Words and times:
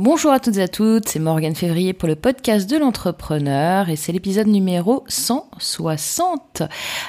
Bonjour 0.00 0.30
à 0.30 0.38
toutes 0.38 0.58
et 0.58 0.62
à 0.62 0.68
toutes, 0.68 1.08
c'est 1.08 1.18
Morgane 1.18 1.56
Février 1.56 1.92
pour 1.92 2.08
le 2.08 2.14
podcast 2.14 2.70
de 2.70 2.76
l'entrepreneur 2.76 3.88
et 3.88 3.96
c'est 3.96 4.12
l'épisode 4.12 4.46
numéro 4.46 5.02
160. 5.08 6.62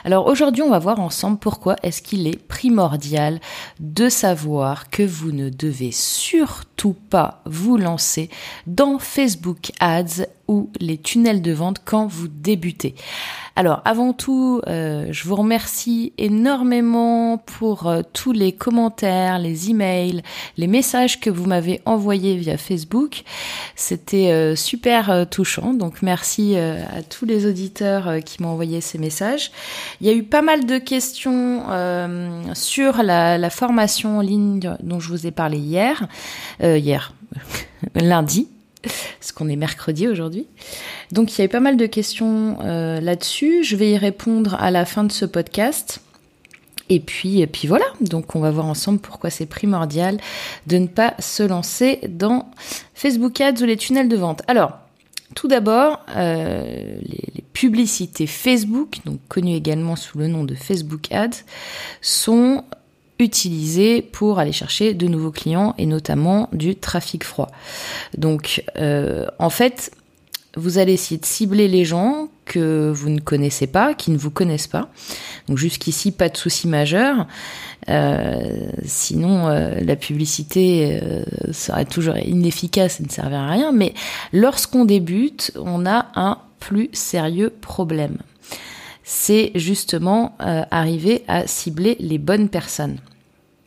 Alors 0.04 0.26
aujourd'hui 0.26 0.64
on 0.64 0.72
va 0.72 0.80
voir 0.80 1.00
ensemble 1.00 1.38
pourquoi 1.38 1.76
est-ce 1.84 2.02
qu'il 2.02 2.26
est 2.26 2.44
primordial 2.48 3.42
de 3.80 4.10
savoir 4.10 4.90
que 4.90 5.04
vous 5.04 5.32
ne 5.32 5.50
devez 5.50 5.92
surtout 5.92 6.96
pas 7.12 7.44
vous 7.46 7.78
lancer 7.78 8.28
dans 8.66 8.98
Facebook 8.98 9.72
Ads 9.80 10.26
ou 10.50 10.70
les 10.80 10.98
tunnels 10.98 11.44
de 11.44 11.52
vente 11.52 11.82
quand 11.86 12.08
vous 12.08 12.28
débutez. 12.28 12.96
Alors 13.56 13.82
avant 13.86 14.14
tout, 14.14 14.62
euh, 14.68 15.10
je 15.12 15.26
vous 15.26 15.36
remercie 15.36 16.12
énormément 16.18 17.38
pour 17.38 17.88
euh, 17.88 18.02
tous 18.14 18.32
les 18.32 18.52
commentaires, 18.52 19.38
les 19.38 19.70
emails, 19.70 20.24
les 20.58 20.68
messages 20.68 21.20
que 21.20 21.30
vous 21.30 21.46
m'avez 21.46 21.82
envoyés 21.86 22.36
via 22.38 22.58
Facebook. 22.58 23.24
C'était 23.76 24.32
euh, 24.32 24.56
super 24.56 25.28
touchant, 25.30 25.74
donc 25.74 26.02
merci 26.02 26.56
à 26.58 27.04
tous 27.04 27.26
les 27.26 27.46
auditeurs 27.46 28.24
qui 28.26 28.42
m'ont 28.42 28.50
envoyé 28.50 28.82
ces 28.82 28.98
messages. 28.98 29.52
Il 30.02 30.08
y 30.08 30.10
a 30.10 30.14
eu 30.14 30.24
pas 30.24 30.42
mal 30.42 30.66
de 30.66 30.80
questions 30.80 31.66
sur 32.54 33.04
la, 33.04 33.38
la, 33.38 33.50
formation 33.50 34.18
en 34.18 34.22
ligne 34.22 34.60
dont 34.82 35.00
je 35.00 35.10
vous 35.10 35.28
ai 35.28 35.32
parlé 35.32 35.58
hier, 35.58 36.08
hier, 36.62 37.14
lundi 37.96 38.48
parce 39.20 39.32
qu'on 39.32 39.50
est 39.50 39.56
mercredi 39.56 40.08
aujourd'hui. 40.08 40.48
Donc 41.12 41.34
il 41.34 41.40
y 41.40 41.42
a 41.42 41.46
eu 41.46 41.50
pas 41.50 41.60
mal 41.60 41.78
de 41.78 41.86
questions 41.86 42.58
euh, 42.62 43.00
là-dessus. 43.00 43.64
Je 43.64 43.76
vais 43.76 43.92
y 43.92 43.98
répondre 43.98 44.56
à 44.60 44.72
la 44.72 44.86
fin 44.86 45.04
de 45.04 45.12
ce 45.12 45.26
podcast. 45.26 46.02
Et 46.92 47.00
puis, 47.00 47.42
et 47.42 47.48
puis 47.48 47.68
voilà, 47.68 47.86
donc 48.02 48.36
on 48.36 48.40
va 48.40 48.50
voir 48.50 48.66
ensemble 48.66 48.98
pourquoi 48.98 49.30
c'est 49.30 49.46
primordial 49.46 50.18
de 50.66 50.78
ne 50.80 50.88
pas 50.88 51.14
se 51.20 51.44
lancer 51.44 52.00
dans 52.10 52.50
Facebook 52.96 53.40
Ads 53.40 53.62
ou 53.62 53.66
les 53.66 53.78
tunnels 53.78 54.10
de 54.10 54.18
vente. 54.18 54.42
Alors, 54.48 54.72
tout 55.36 55.48
d'abord, 55.48 56.00
euh, 56.16 56.98
les, 57.04 57.24
les, 57.36 57.44
publicités 57.54 58.26
Facebook, 58.26 59.00
donc 59.06 59.20
connues 59.28 59.54
également 59.54 59.96
sous 59.96 60.18
le 60.18 60.28
nom 60.28 60.44
de 60.44 60.56
Facebook 60.56 61.12
Ads, 61.12 61.44
sont 62.02 62.64
utilisé 63.20 64.02
pour 64.02 64.40
aller 64.40 64.52
chercher 64.52 64.94
de 64.94 65.08
nouveaux 65.08 65.32
clients 65.32 65.76
et 65.78 65.86
notamment 65.86 66.50
du 66.54 66.76
trafic 66.76 67.24
froid. 67.24 67.50
Donc 68.18 68.64
euh, 68.78 69.26
en 69.40 69.50
fait, 69.50 69.92
vous 70.56 70.78
allez 70.78 70.94
essayer 70.94 71.20
de 71.20 71.26
cibler 71.26 71.68
les 71.68 71.86
gens 71.86 72.28
que 72.46 72.92
vous 72.92 73.10
ne 73.10 73.20
connaissez 73.20 73.68
pas, 73.68 73.94
qui 73.94 74.12
ne 74.12 74.18
vous 74.18 74.32
connaissent 74.32 74.68
pas. 74.68 74.90
Donc 75.48 75.58
jusqu'ici, 75.58 76.12
pas 76.12 76.30
de 76.30 76.38
souci 76.38 76.68
majeur. 76.68 77.28
Euh, 77.88 78.70
sinon, 78.84 79.48
euh, 79.48 79.80
la 79.82 79.96
publicité 79.96 81.00
euh, 81.02 81.24
serait 81.52 81.86
toujours 81.86 82.18
inefficace 82.18 83.00
et 83.00 83.04
ne 83.04 83.10
servirait 83.10 83.38
à 83.38 83.48
rien. 83.48 83.72
Mais 83.72 83.94
lorsqu'on 84.34 84.86
débute, 84.86 85.52
on 85.56 85.86
a 85.86 86.08
un 86.16 86.40
plus 86.60 86.90
sérieux 86.94 87.52
problème. 87.62 88.18
C'est 89.04 89.52
justement 89.56 90.36
arriver 90.38 91.24
à 91.28 91.48
cibler 91.48 91.96
les 92.00 92.20
bonnes 92.20 92.48
personnes. 92.48 93.00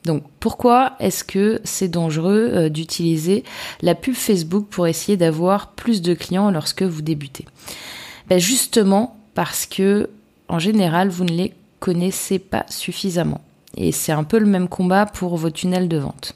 Donc 0.04 0.24
pourquoi 0.40 0.96
est-ce 0.98 1.22
que 1.24 1.60
c'est 1.64 1.88
dangereux 1.88 2.50
euh, 2.52 2.68
d'utiliser 2.68 3.44
la 3.82 3.94
pub 3.94 4.14
Facebook 4.14 4.66
pour 4.68 4.86
essayer 4.86 5.16
d'avoir 5.16 5.68
plus 5.72 6.02
de 6.02 6.14
clients 6.14 6.50
lorsque 6.50 6.82
vous 6.82 7.02
débutez? 7.02 7.46
Ben 8.28 8.38
Justement 8.38 9.16
parce 9.34 9.66
que 9.66 10.10
en 10.48 10.58
général 10.58 11.08
vous 11.08 11.24
ne 11.24 11.32
les 11.32 11.52
connaissez 11.80 12.38
pas 12.38 12.66
suffisamment. 12.68 13.40
Et 13.76 13.92
c'est 13.92 14.12
un 14.12 14.24
peu 14.24 14.38
le 14.38 14.46
même 14.46 14.68
combat 14.68 15.06
pour 15.06 15.36
vos 15.36 15.50
tunnels 15.50 15.88
de 15.88 15.96
vente. 15.96 16.34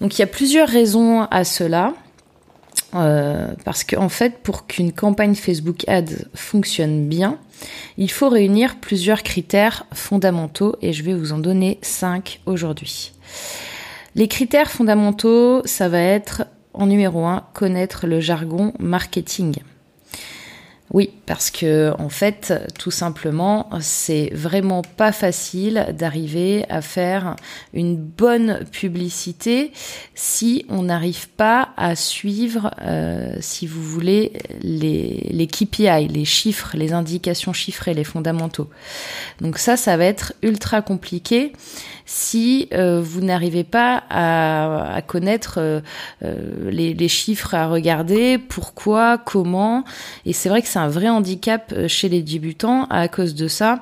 Donc 0.00 0.18
il 0.18 0.20
y 0.20 0.24
a 0.24 0.26
plusieurs 0.26 0.68
raisons 0.68 1.22
à 1.30 1.44
cela. 1.44 1.92
Euh, 2.94 3.48
parce 3.64 3.82
qu'en 3.82 4.08
fait, 4.08 4.38
pour 4.42 4.68
qu'une 4.68 4.92
campagne 4.92 5.34
Facebook 5.34 5.82
Ads 5.88 6.26
fonctionne 6.34 7.08
bien, 7.08 7.38
il 7.98 8.10
faut 8.10 8.28
réunir 8.28 8.76
plusieurs 8.80 9.22
critères 9.22 9.86
fondamentaux 9.92 10.76
et 10.82 10.92
je 10.92 11.02
vais 11.02 11.14
vous 11.14 11.32
en 11.32 11.38
donner 11.38 11.78
cinq 11.82 12.40
aujourd'hui. 12.46 13.12
Les 14.14 14.28
critères 14.28 14.70
fondamentaux, 14.70 15.62
ça 15.64 15.88
va 15.88 16.00
être 16.00 16.44
en 16.72 16.86
numéro 16.86 17.24
un, 17.24 17.44
connaître 17.52 18.06
le 18.06 18.20
jargon 18.20 18.72
marketing. 18.78 19.56
Oui, 20.90 21.10
parce 21.24 21.50
que 21.50 21.92
en 21.98 22.10
fait, 22.10 22.52
tout 22.78 22.90
simplement, 22.90 23.70
c'est 23.80 24.30
vraiment 24.34 24.82
pas 24.82 25.12
facile 25.12 25.86
d'arriver 25.96 26.66
à 26.68 26.82
faire 26.82 27.36
une 27.72 27.96
bonne 27.96 28.60
publicité 28.70 29.72
si 30.14 30.66
on 30.68 30.82
n'arrive 30.82 31.28
pas 31.30 31.70
à 31.78 31.96
suivre, 31.96 32.70
euh, 32.82 33.34
si 33.40 33.66
vous 33.66 33.82
voulez, 33.82 34.34
les, 34.60 35.26
les 35.30 35.46
KPI, 35.46 36.06
les 36.08 36.26
chiffres, 36.26 36.76
les 36.76 36.92
indications 36.92 37.54
chiffrées, 37.54 37.94
les 37.94 38.04
fondamentaux. 38.04 38.68
Donc 39.40 39.58
ça, 39.58 39.78
ça 39.78 39.96
va 39.96 40.04
être 40.04 40.34
ultra 40.42 40.82
compliqué 40.82 41.52
si 42.06 42.68
euh, 42.72 43.00
vous 43.02 43.20
n'arrivez 43.20 43.64
pas 43.64 44.02
à, 44.10 45.00
connaître 45.06 45.54
euh, 45.58 45.80
les, 46.70 46.94
les 46.94 47.08
chiffres 47.08 47.54
à 47.54 47.66
regarder, 47.66 48.38
pourquoi, 48.38 49.18
comment. 49.18 49.84
Et 50.26 50.32
c'est 50.32 50.48
vrai 50.48 50.62
que 50.62 50.68
c'est 50.68 50.78
un 50.78 50.88
vrai 50.88 51.08
handicap 51.08 51.72
euh, 51.72 51.88
chez 51.88 52.08
les 52.08 52.22
débutants. 52.22 52.84
À 52.90 53.08
cause 53.08 53.34
de 53.34 53.48
ça, 53.48 53.80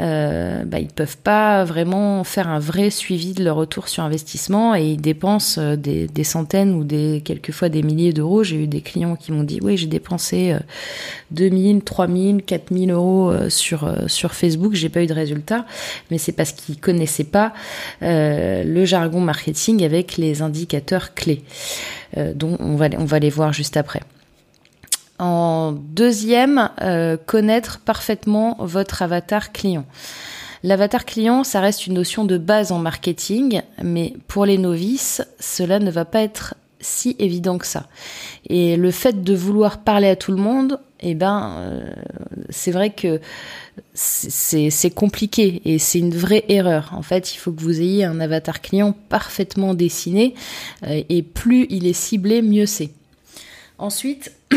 euh, 0.00 0.64
bah, 0.64 0.80
ils 0.80 0.88
peuvent 0.88 1.16
pas 1.16 1.64
vraiment 1.64 2.24
faire 2.24 2.48
un 2.48 2.58
vrai 2.58 2.90
suivi 2.90 3.32
de 3.32 3.44
leur 3.44 3.56
retour 3.56 3.88
sur 3.88 4.02
investissement 4.02 4.74
et 4.74 4.84
ils 4.84 5.00
dépensent 5.00 5.60
euh, 5.60 5.76
des, 5.76 6.08
des 6.08 6.24
centaines 6.24 6.74
ou 6.74 6.82
des 6.82 7.22
quelquefois 7.24 7.68
des 7.68 7.82
milliers 7.82 8.12
d'euros. 8.12 8.42
J'ai 8.42 8.64
eu 8.64 8.66
des 8.66 8.80
clients 8.80 9.14
qui 9.14 9.30
m'ont 9.30 9.44
dit 9.44 9.60
oui 9.62 9.76
j'ai 9.76 9.86
dépensé 9.86 10.56
2000, 11.30 11.82
3000, 11.82 12.42
4000 12.42 12.90
euros 12.90 13.32
sur 13.48 13.90
sur 14.08 14.34
Facebook, 14.34 14.74
j'ai 14.74 14.88
pas 14.88 15.02
eu 15.02 15.06
de 15.06 15.14
résultat, 15.14 15.64
mais 16.10 16.18
c'est 16.18 16.32
parce 16.32 16.52
qu'ils 16.52 16.78
connaissaient 16.78 17.24
pas 17.24 17.52
le 18.00 18.84
jargon 18.84 19.20
marketing 19.20 19.84
avec 19.84 20.16
les 20.16 20.42
indicateurs 20.42 21.14
clés. 21.14 21.42
dont 22.16 22.56
on 22.60 22.76
va 22.76 22.88
on 22.98 23.04
va 23.04 23.18
les 23.18 23.30
voir 23.30 23.52
juste 23.52 23.76
après. 23.76 24.00
En 25.26 25.72
deuxième, 25.72 26.68
euh, 26.82 27.16
connaître 27.16 27.80
parfaitement 27.80 28.58
votre 28.60 29.00
avatar 29.00 29.52
client. 29.52 29.86
L'avatar 30.62 31.06
client, 31.06 31.44
ça 31.44 31.60
reste 31.60 31.86
une 31.86 31.94
notion 31.94 32.26
de 32.26 32.36
base 32.36 32.72
en 32.72 32.78
marketing, 32.78 33.62
mais 33.82 34.12
pour 34.28 34.44
les 34.44 34.58
novices, 34.58 35.22
cela 35.40 35.78
ne 35.78 35.90
va 35.90 36.04
pas 36.04 36.20
être 36.20 36.56
si 36.78 37.16
évident 37.18 37.56
que 37.56 37.66
ça. 37.66 37.86
Et 38.50 38.76
le 38.76 38.90
fait 38.90 39.22
de 39.22 39.34
vouloir 39.34 39.78
parler 39.78 40.08
à 40.08 40.16
tout 40.16 40.30
le 40.30 40.36
monde, 40.36 40.78
eh 41.00 41.14
ben, 41.14 41.54
euh, 41.56 41.90
c'est 42.50 42.70
vrai 42.70 42.90
que 42.90 43.18
c'est 43.94 44.94
compliqué 44.94 45.62
et 45.64 45.78
c'est 45.78 46.00
une 46.00 46.14
vraie 46.14 46.44
erreur. 46.50 46.90
En 46.94 47.00
fait, 47.00 47.34
il 47.34 47.38
faut 47.38 47.50
que 47.50 47.62
vous 47.62 47.80
ayez 47.80 48.04
un 48.04 48.20
avatar 48.20 48.60
client 48.60 48.94
parfaitement 49.08 49.72
dessiné 49.72 50.34
euh, 50.86 51.02
et 51.08 51.22
plus 51.22 51.66
il 51.70 51.86
est 51.86 51.94
ciblé, 51.94 52.42
mieux 52.42 52.66
c'est. 52.66 52.90
Ensuite, 53.78 54.32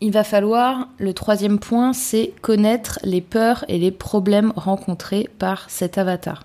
il 0.00 0.12
va 0.12 0.24
falloir, 0.24 0.88
le 0.98 1.14
troisième 1.14 1.58
point, 1.58 1.92
c'est 1.92 2.32
connaître 2.42 2.98
les 3.02 3.20
peurs 3.20 3.64
et 3.68 3.78
les 3.78 3.90
problèmes 3.90 4.52
rencontrés 4.54 5.28
par 5.38 5.70
cet 5.70 5.96
avatar. 5.96 6.44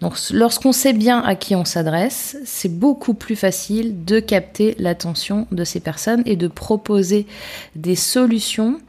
Donc 0.00 0.14
lorsqu'on 0.30 0.72
sait 0.72 0.92
bien 0.92 1.20
à 1.20 1.34
qui 1.34 1.56
on 1.56 1.64
s'adresse, 1.64 2.36
c'est 2.44 2.68
beaucoup 2.68 3.14
plus 3.14 3.34
facile 3.34 4.04
de 4.04 4.20
capter 4.20 4.76
l'attention 4.78 5.46
de 5.50 5.64
ces 5.64 5.80
personnes 5.80 6.22
et 6.24 6.36
de 6.36 6.46
proposer 6.46 7.26
des 7.74 7.96
solutions 7.96 8.80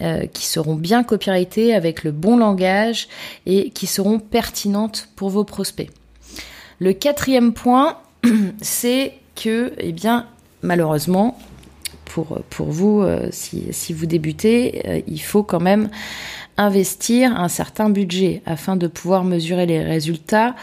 euh, 0.00 0.26
qui 0.26 0.46
seront 0.46 0.74
bien 0.74 1.02
copyrightées 1.02 1.74
avec 1.74 2.04
le 2.04 2.12
bon 2.12 2.36
langage 2.36 3.08
et 3.46 3.70
qui 3.70 3.86
seront 3.86 4.20
pertinentes 4.20 5.08
pour 5.16 5.30
vos 5.30 5.44
prospects. 5.44 5.90
Le 6.78 6.92
quatrième 6.92 7.52
point, 7.52 7.98
c'est 8.60 9.14
que, 9.34 9.72
eh 9.78 9.92
bien, 9.92 10.26
malheureusement, 10.62 11.36
pour, 12.22 12.66
vous, 12.66 13.00
euh, 13.00 13.28
si, 13.30 13.66
si, 13.72 13.92
vous 13.92 14.06
débutez, 14.06 14.82
euh, 14.86 15.00
il 15.06 15.20
faut 15.20 15.42
quand 15.42 15.60
même 15.60 15.88
investir 16.56 17.36
un 17.38 17.48
certain 17.48 17.90
budget 17.90 18.42
afin 18.46 18.76
de 18.76 18.86
pouvoir 18.86 19.24
mesurer 19.24 19.66
les 19.66 19.82
résultats 19.82 20.54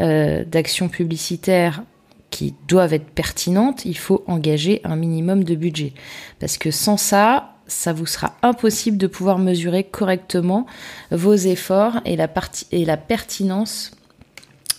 euh, 0.00 0.44
d'actions 0.44 0.88
publicitaires 0.88 1.82
qui 2.30 2.54
doivent 2.68 2.92
être 2.92 3.08
pertinentes, 3.08 3.86
il 3.86 3.96
faut 3.96 4.22
engager 4.26 4.82
un 4.84 4.96
minimum 4.96 5.44
de 5.44 5.54
budget. 5.54 5.94
Parce 6.40 6.58
que 6.58 6.70
sans 6.70 6.98
ça, 6.98 7.54
ça 7.66 7.94
vous 7.94 8.06
sera 8.06 8.34
impossible 8.42 8.98
de 8.98 9.06
pouvoir 9.06 9.38
mesurer 9.38 9.84
correctement 9.84 10.66
vos 11.10 11.34
efforts 11.34 12.00
et 12.04 12.16
la, 12.16 12.28
partie, 12.28 12.66
et 12.70 12.84
la 12.84 12.98
pertinence 12.98 13.92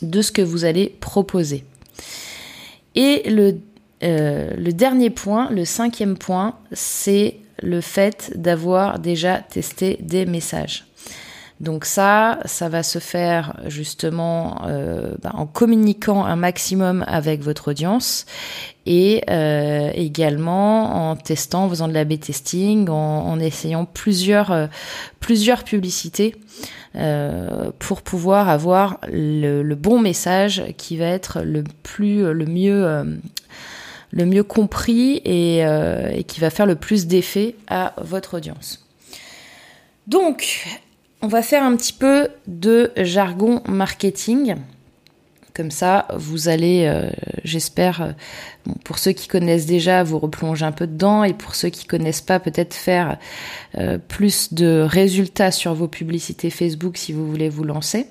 de 0.04 0.22
ce 0.22 0.32
que 0.32 0.44
vous 0.44 0.64
allez 0.64 0.96
proposer. 1.00 1.66
Et 2.96 3.30
le 3.30 3.58
euh, 4.04 4.52
le 4.58 4.72
dernier 4.72 5.10
point, 5.10 5.50
le 5.52 5.66
cinquième 5.66 6.18
point, 6.18 6.56
c'est 6.72 7.38
le 7.62 7.82
fait 7.82 8.32
d'avoir 8.36 9.00
déjà 9.00 9.40
testé 9.40 9.98
des 10.02 10.26
messages. 10.26 10.86
Donc 11.60 11.84
ça, 11.84 12.40
ça 12.46 12.70
va 12.70 12.84
se 12.84 13.00
faire 13.00 13.60
justement 13.68 14.62
euh, 14.66 15.16
bah, 15.22 15.32
en 15.34 15.46
communiquant 15.46 16.24
un 16.24 16.38
maximum 16.38 17.04
avec 17.06 17.42
votre 17.42 17.72
audience 17.72 18.26
et 18.86 19.26
euh, 19.30 19.92
également 19.94 21.10
en 21.10 21.18
testant, 21.18 21.66
en 21.66 21.70
faisant 21.70 21.90
de 21.90 21.94
la 21.94 22.06
B 22.06 22.18
testing, 22.18 22.88
en, 22.88 23.38
essayant 23.42 23.84
plusieurs 23.84 24.70
plusieurs 25.20 25.66
publicités 25.66 26.34
pour 27.78 28.02
pouvoir 28.04 28.48
avoir 28.48 29.00
le, 29.12 29.62
le, 29.62 29.76
bon 29.76 30.00
message 30.00 30.64
qui 30.78 30.96
va 30.96 31.08
être 31.08 31.42
le 31.42 31.64
plus 31.84 32.34
le 32.34 32.46
mieux 32.46 33.20
le 34.12 34.26
mieux 34.26 34.44
compris 34.44 35.22
et, 35.26 35.66
euh, 35.66 36.10
et 36.12 36.24
qui 36.24 36.40
va 36.40 36.50
faire 36.50 36.66
le 36.66 36.76
plus 36.76 37.08
d'effet 37.08 37.56
à 37.68 37.94
votre 38.02 38.38
audience. 38.38 38.86
Donc, 40.08 40.66
on 41.22 41.28
va 41.28 41.42
faire 41.42 41.64
un 41.64 41.76
petit 41.76 41.94
peu 41.94 42.30
de 42.48 42.92
jargon 42.98 43.62
marketing. 43.68 44.56
Comme 45.54 45.72
ça, 45.72 46.08
vous 46.16 46.48
allez, 46.48 46.86
euh, 46.86 47.10
j'espère, 47.44 48.02
euh, 48.02 48.12
pour 48.84 48.98
ceux 48.98 49.12
qui 49.12 49.28
connaissent 49.28 49.66
déjà, 49.66 50.04
vous 50.04 50.18
replonger 50.18 50.66
un 50.66 50.72
peu 50.72 50.88
dedans, 50.88 51.24
et 51.24 51.34
pour 51.34 51.54
ceux 51.54 51.70
qui 51.70 51.86
connaissent 51.86 52.22
pas, 52.22 52.40
peut-être 52.40 52.74
faire 52.74 53.18
plus 54.08 54.54
de 54.54 54.82
résultats 54.88 55.52
sur 55.52 55.74
vos 55.74 55.88
publicités 55.88 56.50
Facebook 56.50 56.98
si 56.98 57.14
vous 57.14 57.30
voulez 57.30 57.50
vous 57.50 57.64
lancer. 57.64 58.08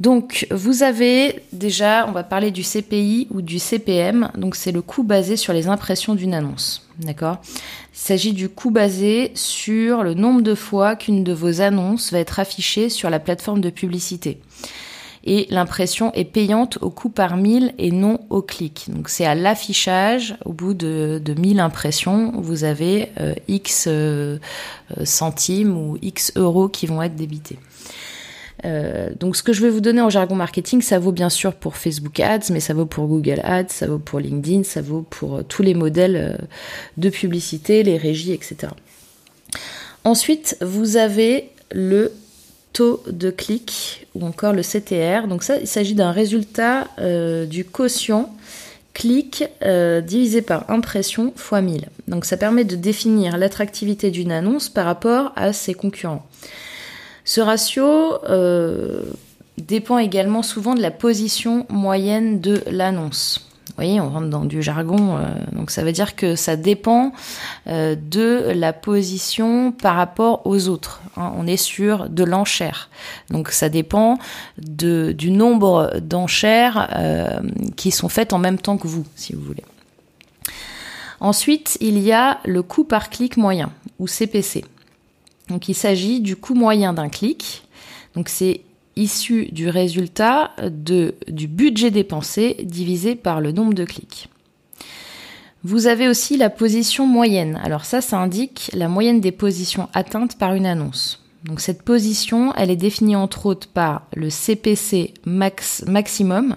Donc, 0.00 0.46
vous 0.50 0.82
avez 0.82 1.42
déjà, 1.52 2.06
on 2.08 2.12
va 2.12 2.22
parler 2.22 2.50
du 2.50 2.62
CPI 2.62 3.26
ou 3.30 3.42
du 3.42 3.58
CPM. 3.58 4.30
Donc, 4.36 4.54
c'est 4.54 4.70
le 4.70 4.82
coût 4.82 5.02
basé 5.02 5.36
sur 5.36 5.52
les 5.52 5.66
impressions 5.66 6.14
d'une 6.14 6.34
annonce. 6.34 6.88
D'accord? 7.00 7.38
Il 7.92 7.98
s'agit 7.98 8.32
du 8.32 8.48
coût 8.48 8.70
basé 8.70 9.32
sur 9.34 10.02
le 10.02 10.14
nombre 10.14 10.42
de 10.42 10.54
fois 10.54 10.94
qu'une 10.94 11.24
de 11.24 11.32
vos 11.32 11.60
annonces 11.60 12.12
va 12.12 12.20
être 12.20 12.38
affichée 12.38 12.88
sur 12.88 13.10
la 13.10 13.18
plateforme 13.18 13.60
de 13.60 13.70
publicité 13.70 14.40
et 15.28 15.46
l'impression 15.50 16.12
est 16.14 16.24
payante 16.24 16.78
au 16.80 16.90
coût 16.90 17.10
par 17.10 17.36
mille 17.36 17.74
et 17.76 17.90
non 17.90 18.20
au 18.30 18.40
clic. 18.40 18.86
Donc 18.88 19.10
c'est 19.10 19.26
à 19.26 19.34
l'affichage, 19.34 20.36
au 20.46 20.54
bout 20.54 20.72
de, 20.72 21.20
de 21.22 21.34
1000 21.34 21.60
impressions, 21.60 22.32
vous 22.34 22.64
avez 22.64 23.10
euh, 23.20 23.34
X 23.46 23.84
euh, 23.88 24.38
euh, 24.96 25.04
centimes 25.04 25.76
ou 25.76 25.98
X 26.00 26.32
euros 26.36 26.68
qui 26.68 26.86
vont 26.86 27.02
être 27.02 27.14
débités. 27.14 27.58
Donc 28.64 29.36
ce 29.36 29.42
que 29.42 29.52
je 29.52 29.62
vais 29.62 29.70
vous 29.70 29.80
donner 29.80 30.00
en 30.00 30.10
jargon 30.10 30.34
marketing, 30.34 30.82
ça 30.82 30.98
vaut 30.98 31.12
bien 31.12 31.28
sûr 31.28 31.54
pour 31.54 31.76
Facebook 31.76 32.18
Ads, 32.20 32.50
mais 32.50 32.60
ça 32.60 32.74
vaut 32.74 32.86
pour 32.86 33.06
Google 33.06 33.40
Ads, 33.44 33.68
ça 33.68 33.86
vaut 33.86 33.98
pour 33.98 34.20
LinkedIn, 34.20 34.64
ça 34.64 34.82
vaut 34.82 35.02
pour 35.02 35.44
tous 35.44 35.62
les 35.62 35.74
modèles 35.74 36.38
de 36.96 37.08
publicité, 37.08 37.82
les 37.82 37.96
régies, 37.96 38.32
etc. 38.32 38.72
Ensuite, 40.04 40.56
vous 40.60 40.96
avez 40.96 41.50
le 41.70 42.12
taux 42.72 43.02
de 43.06 43.30
clic 43.30 44.06
ou 44.14 44.24
encore 44.24 44.52
le 44.52 44.62
CTR. 44.62 45.26
Donc 45.28 45.42
ça, 45.42 45.56
il 45.58 45.66
s'agit 45.66 45.94
d'un 45.94 46.12
résultat 46.12 46.88
euh, 46.98 47.46
du 47.46 47.64
quotient 47.64 48.34
clic 48.94 49.44
euh, 49.62 50.00
divisé 50.00 50.42
par 50.42 50.70
impression 50.70 51.32
fois 51.36 51.60
1000. 51.60 51.88
Donc 52.08 52.24
ça 52.24 52.36
permet 52.36 52.64
de 52.64 52.76
définir 52.76 53.36
l'attractivité 53.36 54.10
d'une 54.10 54.32
annonce 54.32 54.68
par 54.68 54.86
rapport 54.86 55.32
à 55.36 55.52
ses 55.52 55.74
concurrents. 55.74 56.26
Ce 57.28 57.42
ratio 57.42 58.24
euh, 58.24 59.02
dépend 59.58 59.98
également 59.98 60.42
souvent 60.42 60.74
de 60.74 60.80
la 60.80 60.90
position 60.90 61.66
moyenne 61.68 62.40
de 62.40 62.62
l'annonce 62.70 63.44
voyez, 63.76 64.00
on 64.00 64.08
rentre 64.08 64.28
dans 64.28 64.46
du 64.46 64.60
jargon. 64.62 65.18
Euh, 65.18 65.26
donc 65.52 65.70
ça 65.70 65.84
veut 65.84 65.92
dire 65.92 66.16
que 66.16 66.36
ça 66.36 66.56
dépend 66.56 67.12
euh, 67.66 67.94
de 67.94 68.50
la 68.52 68.72
position 68.72 69.72
par 69.72 69.94
rapport 69.94 70.44
aux 70.46 70.68
autres. 70.68 71.02
Hein. 71.18 71.32
on 71.36 71.46
est 71.46 71.58
sur 71.58 72.08
de 72.08 72.24
l'enchère. 72.24 72.88
Donc 73.30 73.50
ça 73.50 73.68
dépend 73.68 74.18
du 74.56 75.30
nombre 75.30 76.00
d'enchères 76.00 76.88
qui 77.76 77.90
sont 77.90 78.08
faites 78.08 78.32
en 78.32 78.38
même 78.38 78.58
temps 78.58 78.78
que 78.78 78.88
vous, 78.88 79.04
si 79.14 79.34
vous 79.34 79.42
voulez. 79.42 79.64
Ensuite, 81.20 81.76
il 81.80 81.98
y 81.98 82.10
a 82.10 82.38
le 82.46 82.62
coût 82.62 82.84
par 82.84 83.10
clic 83.10 83.36
moyen, 83.36 83.70
ou 83.98 84.08
CPC. 84.08 84.64
Donc 85.48 85.68
il 85.68 85.74
s'agit 85.74 86.20
du 86.20 86.36
coût 86.36 86.54
moyen 86.54 86.92
d'un 86.92 87.08
clic. 87.08 87.64
Donc 88.14 88.28
c'est 88.28 88.62
issu 88.96 89.46
du 89.52 89.68
résultat 89.68 90.50
de, 90.62 91.14
du 91.28 91.46
budget 91.46 91.90
dépensé 91.90 92.56
divisé 92.62 93.14
par 93.14 93.40
le 93.40 93.52
nombre 93.52 93.74
de 93.74 93.84
clics. 93.84 94.28
Vous 95.64 95.86
avez 95.86 96.08
aussi 96.08 96.36
la 96.36 96.50
position 96.50 97.06
moyenne. 97.06 97.60
Alors 97.62 97.84
ça, 97.84 98.00
ça 98.00 98.18
indique 98.18 98.70
la 98.74 98.88
moyenne 98.88 99.20
des 99.20 99.32
positions 99.32 99.88
atteintes 99.92 100.38
par 100.38 100.54
une 100.54 100.66
annonce. 100.66 101.24
Donc 101.44 101.60
cette 101.60 101.82
position, 101.82 102.52
elle 102.56 102.70
est 102.70 102.76
définie 102.76 103.16
entre 103.16 103.46
autres 103.46 103.68
par 103.68 104.06
le 104.14 104.30
CPC 104.30 105.14
max, 105.24 105.84
maximum 105.86 106.56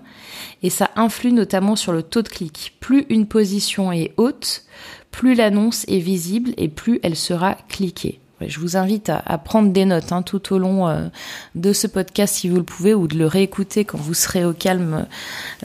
et 0.64 0.70
ça 0.70 0.90
influe 0.96 1.34
notamment 1.34 1.76
sur 1.76 1.92
le 1.92 2.04
taux 2.04 2.22
de 2.22 2.30
clic. 2.30 2.78
Plus 2.80 3.06
une 3.10 3.28
position 3.28 3.92
est 3.92 4.14
haute, 4.18 4.64
plus 5.12 5.36
l'annonce 5.36 5.86
est 5.88 6.00
visible 6.00 6.54
et 6.58 6.68
plus 6.68 7.00
elle 7.04 7.16
sera 7.16 7.56
cliquée. 7.70 8.21
Je 8.50 8.60
vous 8.60 8.78
invite 8.78 9.10
à, 9.10 9.38
prendre 9.38 9.72
des 9.72 9.86
notes 9.86 10.12
hein, 10.12 10.22
tout 10.22 10.54
au 10.54 10.58
long 10.58 10.88
euh, 10.88 11.08
de 11.56 11.74
ce 11.74 11.88
podcast 11.88 12.36
si 12.36 12.50
vous 12.50 12.58
le 12.58 12.64
pouvez 12.64 12.94
ou 12.94 13.08
de 13.08 13.18
le 13.18 13.26
réécouter 13.26 13.86
quand 13.86 13.98
vous 13.98 14.14
serez 14.14 14.46
au 14.46 14.54
calme. 14.54 15.08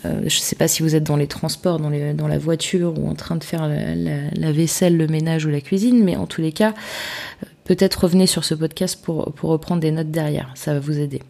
Euh, 0.05 0.20
je 0.20 0.25
ne 0.25 0.28
sais 0.28 0.56
pas 0.56 0.69
si 0.69 0.82
vous 0.82 0.94
êtes 0.94 1.05
dans 1.05 1.17
les 1.17 1.26
transports, 1.26 1.78
dans, 1.78 2.28
la 2.28 2.38
voiture 2.38 2.99
ou 2.99 3.08
en 3.08 3.14
train 3.14 3.37
de 3.37 3.44
faire 3.44 3.69
la, 3.69 4.52
vaisselle, 4.52 4.96
le 4.96 5.06
ménage 5.06 5.46
ou 5.46 5.50
la 5.50 5.61
cuisine, 5.61 6.02
mais 6.02 6.17
en 6.17 6.26
tous 6.26 6.40
les 6.40 6.52
cas, 6.52 6.70
euh, 7.43 7.46
peut-être 7.64 8.05
revenez 8.05 8.26
sur 8.26 8.44
ce 8.44 8.55
podcast 8.55 9.00
pour, 9.02 9.32
pour 9.32 9.50
reprendre 9.50 9.81
des 9.81 9.90
notes 9.90 10.11
derrière. 10.11 10.50
Ça 10.55 10.75
va 10.75 10.81
vous 10.81 10.99
aider. 10.99 11.23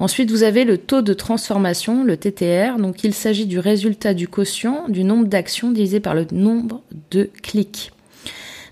Ensuite, 0.00 0.30
vous 0.30 0.44
avez 0.44 0.64
le 0.64 0.78
taux 0.78 1.02
de 1.02 1.12
transformation, 1.12 2.04
le 2.04 2.16
TTR. 2.16 2.78
Donc, 2.78 3.02
il 3.02 3.12
s'agit 3.12 3.46
du 3.46 3.58
résultat 3.58 4.14
du 4.14 4.28
quotient 4.28 4.88
du 4.88 5.02
nombre 5.02 5.26
d'actions 5.26 5.72
divisé 5.72 5.98
par 5.98 6.14
le 6.14 6.26
nombre 6.30 6.82
de 7.10 7.30
clics. 7.42 7.90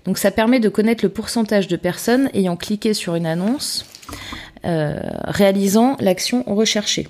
Donc 0.07 0.17
ça 0.17 0.31
permet 0.31 0.61
de 0.61 0.69
connaître 0.69 1.03
le 1.03 1.09
pourcentage 1.09 1.67
de 1.67 1.75
personnes 1.75 2.29
ayant 2.33 2.55
cliqué 2.55 2.93
sur 2.93 3.15
une 3.15 3.25
annonce 3.25 3.85
euh, 4.63 4.99
réalisant 5.25 5.97
l'action 5.99 6.43
recherchée. 6.47 7.09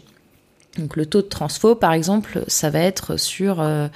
Donc 0.79 0.95
le 0.95 1.05
taux 1.05 1.21
de 1.21 1.27
transfo, 1.27 1.75
par 1.75 1.93
exemple, 1.93 2.43
ça 2.47 2.71
va 2.71 2.79
être 2.79 3.15
sur 3.17 3.61
euh, 3.61 3.87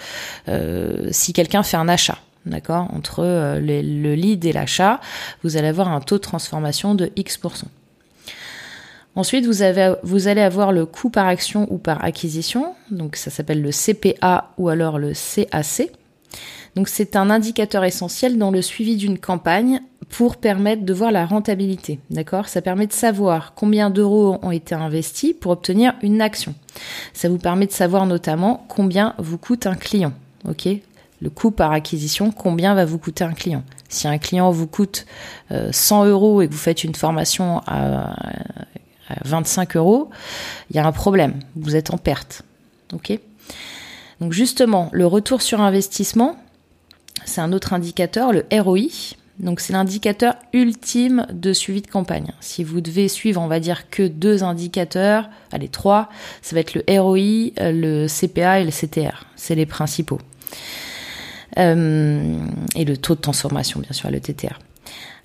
euh, 0.50 1.08
si 1.10 1.34
quelqu'un 1.34 1.64
fait 1.64 1.78
un 1.78 1.90
achat. 1.90 2.20
D'accord 2.46 2.88
Entre 2.94 3.24
le 3.24 4.14
lead 4.16 4.46
et 4.46 4.54
l'achat, 4.54 5.00
vous 5.44 5.58
allez 5.58 5.68
avoir 5.68 5.90
un 5.90 6.00
taux 6.00 6.18
de 6.18 6.22
transformation 6.22 6.96
de 6.96 7.12
X%. 7.16 7.66
Ensuite, 9.16 9.46
vous 9.46 10.28
allez 10.28 10.42
avoir 10.42 10.72
le 10.72 10.86
coût 10.86 11.10
par 11.10 11.28
action 11.28 11.68
ou 11.72 11.78
par 11.78 12.04
acquisition. 12.04 12.74
Donc 12.90 13.16
ça 13.16 13.30
s'appelle 13.30 13.62
le 13.62 13.72
CPA 13.72 14.52
ou 14.58 14.70
alors 14.70 14.98
le 14.98 15.14
CAC. 15.14 15.92
Donc 16.76 16.88
c'est 16.88 17.16
un 17.16 17.30
indicateur 17.30 17.84
essentiel 17.84 18.38
dans 18.38 18.52
le 18.52 18.62
suivi 18.62 18.96
d'une 18.96 19.20
campagne 19.20 19.82
pour 20.10 20.38
permettre 20.38 20.84
de 20.84 20.94
voir 20.94 21.12
la 21.12 21.26
rentabilité. 21.26 22.00
D'accord? 22.10 22.48
Ça 22.48 22.62
permet 22.62 22.88
de 22.88 22.94
savoir 22.94 23.54
combien 23.56 23.90
d'euros 23.90 24.38
ont 24.42 24.52
été 24.52 24.76
investis 24.76 25.34
pour 25.40 25.52
obtenir 25.54 25.94
une 26.02 26.22
action. 26.22 26.54
Ça 27.14 27.30
vous 27.30 27.38
permet 27.38 27.66
de 27.66 27.72
savoir 27.72 28.06
notamment 28.06 28.66
combien 28.68 29.16
vous 29.18 29.38
coûte 29.38 29.66
un 29.68 29.76
client. 29.76 30.14
OK? 30.48 30.68
Le 31.22 31.30
coût 31.30 31.52
par 31.52 31.72
acquisition, 31.72 32.32
combien 32.32 32.74
va 32.74 32.84
vous 32.84 32.98
coûter 32.98 33.24
un 33.24 33.34
client? 33.34 33.64
Si 33.90 34.08
un 34.08 34.18
client 34.18 34.50
vous 34.52 34.68
coûte 34.68 35.06
100 35.50 36.06
euh, 36.06 36.10
euros 36.10 36.42
et 36.42 36.48
que 36.48 36.52
vous 36.52 36.58
faites 36.58 36.84
une 36.84 36.96
formation 36.96 37.62
à, 37.68 38.16
25 39.26 39.76
euros, 39.76 40.10
il 40.70 40.78
y 40.78 40.80
a 40.80 40.88
un 40.88 40.92
problème. 40.92 41.36
Vous 41.56 41.76
êtes 41.76 41.94
en 41.94 41.98
perte. 41.98 42.44
Ok? 42.94 43.20
Donc 44.20 44.34
justement, 44.34 44.90
le 44.94 45.06
retour 45.06 45.42
sur 45.42 45.62
investissement, 45.62 46.38
c'est 47.26 47.42
un 47.42 47.54
autre 47.54 47.74
indicateur, 47.74 48.32
le 48.32 48.46
ROI. 48.52 49.16
Donc 49.40 49.60
c'est 49.60 49.74
l'indicateur 49.74 50.36
ultime 50.54 51.26
de 51.32 51.52
suivi 51.54 51.82
de 51.82 51.88
campagne. 51.88 52.32
Si 52.42 52.64
vous 52.64 52.80
devez 52.80 53.08
suivre, 53.08 53.42
on 53.42 53.48
va 53.48 53.60
dire 53.60 53.90
que 53.90 54.04
deux 54.04 54.44
indicateurs, 54.44 55.30
allez 55.52 55.70
trois, 55.70 56.10
ça 56.42 56.56
va 56.56 56.60
être 56.60 56.76
le 56.76 56.84
ROI, 56.88 57.52
le 57.58 58.08
CPA 58.08 58.60
et 58.60 58.66
le 58.66 58.72
CTR. 58.72 59.26
C'est 59.36 59.56
les 59.56 59.66
principaux. 59.66 60.20
Euh, 61.58 62.38
et 62.76 62.86
le 62.86 62.98
taux 62.98 63.16
de 63.16 63.22
transformation, 63.22 63.80
bien 63.80 63.94
sûr, 63.94 64.10
le 64.12 64.20
TTR. 64.20 64.60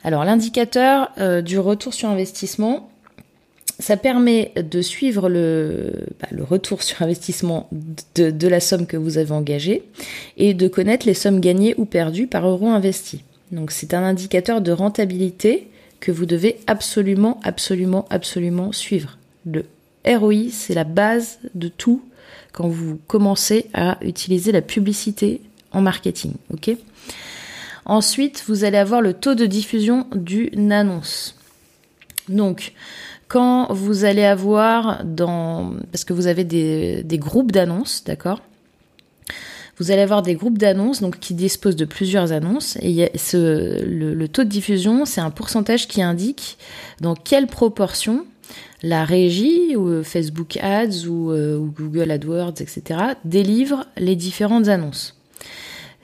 Alors 0.02 0.24
l'indicateur 0.24 1.10
euh, 1.18 1.42
du 1.42 1.58
retour 1.58 1.92
sur 1.92 2.08
investissement, 2.08 2.90
ça 3.78 3.96
permet 3.96 4.52
de 4.56 4.80
suivre 4.80 5.28
le, 5.28 5.92
bah, 6.20 6.28
le 6.30 6.42
retour 6.42 6.82
sur 6.82 7.02
investissement 7.02 7.68
de, 8.14 8.48
la 8.48 8.60
somme 8.60 8.86
que 8.86 8.96
vous 8.96 9.18
avez 9.18 9.32
engagée 9.32 9.82
et 10.36 10.54
de 10.54 10.68
connaître 10.68 11.06
les 11.06 11.14
sommes 11.14 11.40
gagnées 11.40 11.74
ou 11.76 11.84
perdues 11.84 12.26
par 12.26 12.48
euro 12.48 12.68
investi. 12.68 13.22
Donc 13.52 13.70
c'est 13.70 13.94
un 13.94 14.02
indicateur 14.02 14.60
de 14.60 14.72
rentabilité 14.72 15.68
que 16.00 16.10
vous 16.10 16.26
devez 16.26 16.58
absolument, 16.66 17.38
absolument, 17.42 18.06
absolument 18.10 18.72
suivre. 18.72 19.18
Le 19.44 19.64
ROI, 20.06 20.50
c'est 20.50 20.74
la 20.74 20.84
base 20.84 21.38
de 21.54 21.68
tout 21.68 22.02
quand 22.52 22.68
vous 22.68 22.98
commencez 23.06 23.66
à 23.74 23.98
utiliser 24.02 24.52
la 24.52 24.62
publicité 24.62 25.42
en 25.72 25.82
marketing. 25.82 26.32
Ensuite, 27.84 28.44
vous 28.48 28.64
allez 28.64 28.78
avoir 28.78 29.02
le 29.02 29.12
taux 29.12 29.34
de 29.34 29.46
diffusion 29.46 30.06
d'une 30.14 30.72
annonce. 30.72 31.36
Donc, 32.28 32.72
Quand 33.28 33.72
vous 33.72 34.04
allez 34.04 34.24
avoir 34.24 35.04
dans, 35.04 35.74
parce 35.90 36.04
que 36.04 36.12
vous 36.12 36.26
avez 36.26 36.44
des, 36.44 37.18
groupes 37.18 37.50
d'annonces, 37.50 38.04
d'accord? 38.04 38.40
Vous 39.78 39.90
allez 39.90 40.00
avoir 40.00 40.22
des 40.22 40.34
groupes 40.34 40.58
d'annonces 40.58 41.02
qui 41.20 41.34
disposent 41.34 41.76
de 41.76 41.84
plusieurs 41.84 42.32
annonces 42.32 42.78
et 42.80 43.10
le, 43.34 44.26
taux 44.26 44.44
de 44.44 44.48
diffusion, 44.48 45.04
c'est 45.04 45.20
un 45.20 45.30
pourcentage 45.30 45.86
qui 45.86 46.02
indique 46.02 46.56
dans 47.00 47.14
quelle 47.14 47.46
proportion 47.46 48.24
la 48.82 49.04
régie 49.04 49.74
ou 49.76 50.02
Facebook 50.04 50.56
Ads 50.58 51.06
ou, 51.08 51.32
euh, 51.32 51.58
ou 51.58 51.72
Google 51.76 52.10
AdWords, 52.10 52.60
etc. 52.60 53.00
délivre 53.24 53.86
les 53.96 54.14
différentes 54.14 54.68
annonces. 54.68 55.15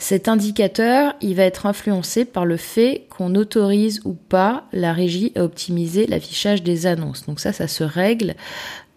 Cet 0.02 0.26
indicateur, 0.26 1.14
il 1.20 1.36
va 1.36 1.44
être 1.44 1.64
influencé 1.64 2.24
par 2.24 2.44
le 2.44 2.56
fait 2.56 3.06
qu'on 3.08 3.36
autorise 3.36 4.00
ou 4.04 4.14
pas 4.14 4.64
la 4.72 4.92
régie 4.92 5.30
à 5.36 5.44
optimiser 5.44 6.08
l'affichage 6.08 6.64
des 6.64 6.86
annonces. 6.86 7.24
Donc 7.26 7.38
ça, 7.38 7.52
ça 7.52 7.68
se 7.68 7.84
règle 7.84 8.34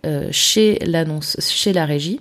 euh, 0.08 0.30
chez 0.32 0.80
la 0.80 1.86
régie. 1.86 2.20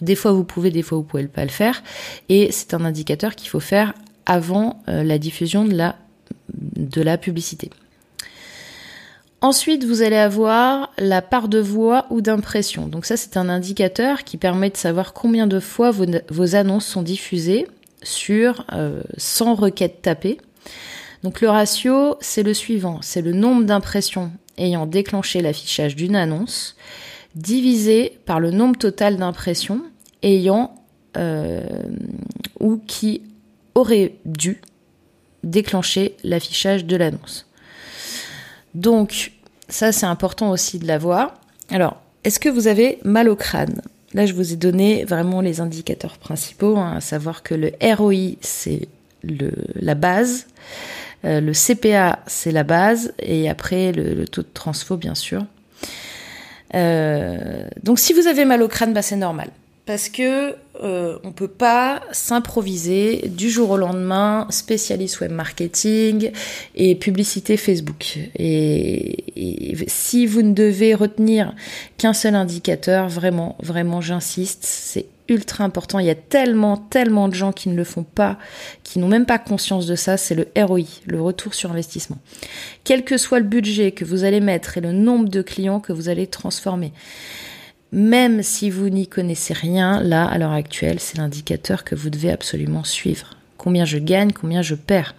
Des 0.00 0.14
fois 0.14 0.32
vous 0.32 0.44
pouvez, 0.44 0.70
des 0.70 0.80
fois 0.80 0.96
vous 0.96 1.04
pouvez 1.04 1.26
pas 1.26 1.44
le 1.44 1.50
faire. 1.50 1.82
Et 2.30 2.50
c'est 2.52 2.72
un 2.72 2.86
indicateur 2.86 3.36
qu'il 3.36 3.50
faut 3.50 3.60
faire 3.60 3.92
avant 4.24 4.82
euh, 4.88 5.04
la 5.04 5.18
diffusion 5.18 5.66
de 5.66 7.02
la 7.02 7.18
publicité. 7.18 7.68
Ensuite, 9.42 9.84
vous 9.84 10.00
allez 10.00 10.16
avoir 10.16 10.90
la 10.96 11.20
part 11.20 11.48
de 11.48 11.58
voix 11.58 12.06
ou 12.08 12.22
d'impression. 12.22 12.86
Donc 12.86 13.04
ça, 13.04 13.18
c'est 13.18 13.36
un 13.36 13.50
indicateur 13.50 14.24
qui 14.24 14.38
permet 14.38 14.70
de 14.70 14.78
savoir 14.78 15.12
combien 15.12 15.46
de 15.46 15.60
fois 15.60 15.90
vos, 15.90 16.54
annonces 16.54 16.86
sont 16.86 17.02
diffusées 17.02 17.66
sur 18.02 18.64
100 19.16 19.50
euh, 19.50 19.54
requêtes 19.54 20.02
tapées. 20.02 20.38
Donc 21.22 21.40
le 21.40 21.50
ratio, 21.50 22.16
c'est 22.20 22.42
le 22.42 22.54
suivant, 22.54 23.00
c'est 23.02 23.22
le 23.22 23.32
nombre 23.32 23.64
d'impressions 23.64 24.32
ayant 24.58 24.86
déclenché 24.86 25.40
l'affichage 25.40 25.96
d'une 25.96 26.16
annonce 26.16 26.76
divisé 27.34 28.18
par 28.26 28.40
le 28.40 28.50
nombre 28.50 28.76
total 28.76 29.16
d'impressions 29.16 29.82
ayant 30.22 30.74
euh, 31.16 31.62
ou 32.58 32.80
qui 32.86 33.22
aurait 33.74 34.14
dû 34.24 34.60
déclencher 35.44 36.16
l'affichage 36.24 36.84
de 36.84 36.96
l'annonce. 36.96 37.46
Donc, 38.74 39.32
ça 39.68 39.92
c'est 39.92 40.06
important 40.06 40.50
aussi 40.50 40.78
de 40.78 40.86
l'avoir. 40.86 41.34
Alors, 41.70 42.02
est-ce 42.24 42.40
que 42.40 42.48
vous 42.48 42.66
avez 42.66 42.98
mal 43.04 43.28
au 43.28 43.36
crâne? 43.36 43.80
Là, 44.12 44.26
je 44.26 44.32
vous 44.32 44.52
ai 44.52 44.56
donné 44.56 45.04
vraiment 45.04 45.40
les 45.40 45.60
indicateurs 45.60 46.18
principaux, 46.18 46.76
hein, 46.76 46.94
à 46.96 47.00
savoir 47.00 47.42
que 47.42 47.54
le 47.54 47.72
ROI, 47.80 48.36
c'est 48.40 48.88
la 49.22 49.94
base, 49.94 50.46
euh, 51.24 51.40
le 51.40 51.52
CPA, 51.52 52.20
c'est 52.26 52.50
la 52.50 52.64
base, 52.64 53.12
et 53.20 53.48
après 53.48 53.92
le, 53.92 54.26
taux 54.26 54.42
de 54.42 54.48
transfo, 54.52 54.96
bien 54.96 55.14
sûr. 55.14 55.44
Euh, 56.74 57.68
donc 57.82 57.98
si 57.98 58.12
vous 58.12 58.26
avez 58.26 58.44
mal 58.44 58.62
au 58.62 58.68
crâne, 58.68 58.92
bah, 58.92 59.02
c'est 59.02 59.16
normal. 59.16 59.50
Parce 59.86 60.08
que 60.08 60.54
euh, 60.82 61.18
on 61.24 61.32
peut 61.32 61.48
pas 61.48 62.00
s'improviser 62.10 63.28
du 63.28 63.50
jour 63.50 63.70
au 63.70 63.76
lendemain 63.76 64.46
spécialiste 64.48 65.20
web 65.20 65.30
marketing 65.30 66.30
et 66.74 66.94
publicité 66.94 67.56
Facebook. 67.56 68.18
Et, 68.38 69.16
si 69.88 70.26
vous 70.26 70.42
ne 70.42 70.52
devez 70.52 70.94
retenir 70.94 71.54
qu'un 71.98 72.12
seul 72.12 72.34
indicateur, 72.34 73.08
vraiment, 73.08 73.56
vraiment, 73.60 74.00
j'insiste, 74.00 74.64
c'est 74.64 75.06
ultra 75.28 75.64
important. 75.64 75.98
Il 75.98 76.06
y 76.06 76.10
a 76.10 76.14
tellement, 76.14 76.76
tellement 76.76 77.28
de 77.28 77.34
gens 77.34 77.52
qui 77.52 77.68
ne 77.68 77.76
le 77.76 77.84
font 77.84 78.02
pas, 78.02 78.38
qui 78.82 78.98
n'ont 78.98 79.08
même 79.08 79.26
pas 79.26 79.38
conscience 79.38 79.86
de 79.86 79.94
ça. 79.94 80.16
C'est 80.16 80.34
le 80.34 80.48
ROI, 80.56 80.80
le 81.06 81.20
retour 81.20 81.54
sur 81.54 81.70
investissement. 81.70 82.18
Quel 82.84 83.04
que 83.04 83.16
soit 83.16 83.38
le 83.38 83.44
budget 83.44 83.92
que 83.92 84.04
vous 84.04 84.24
allez 84.24 84.40
mettre 84.40 84.78
et 84.78 84.80
le 84.80 84.92
nombre 84.92 85.28
de 85.28 85.42
clients 85.42 85.80
que 85.80 85.92
vous 85.92 86.08
allez 86.08 86.26
transformer 86.26 86.92
même 87.92 88.42
si 88.42 88.70
vous 88.70 88.88
n'y 88.88 89.06
connaissez 89.06 89.52
rien, 89.52 90.00
là, 90.00 90.24
à 90.24 90.38
l'heure 90.38 90.52
actuelle, 90.52 91.00
c'est 91.00 91.18
l'indicateur 91.18 91.84
que 91.84 91.94
vous 91.94 92.10
devez 92.10 92.30
absolument 92.30 92.84
suivre. 92.84 93.36
Combien 93.58 93.84
je 93.84 93.98
gagne, 93.98 94.32
combien 94.32 94.62
je 94.62 94.74
perds. 94.74 95.14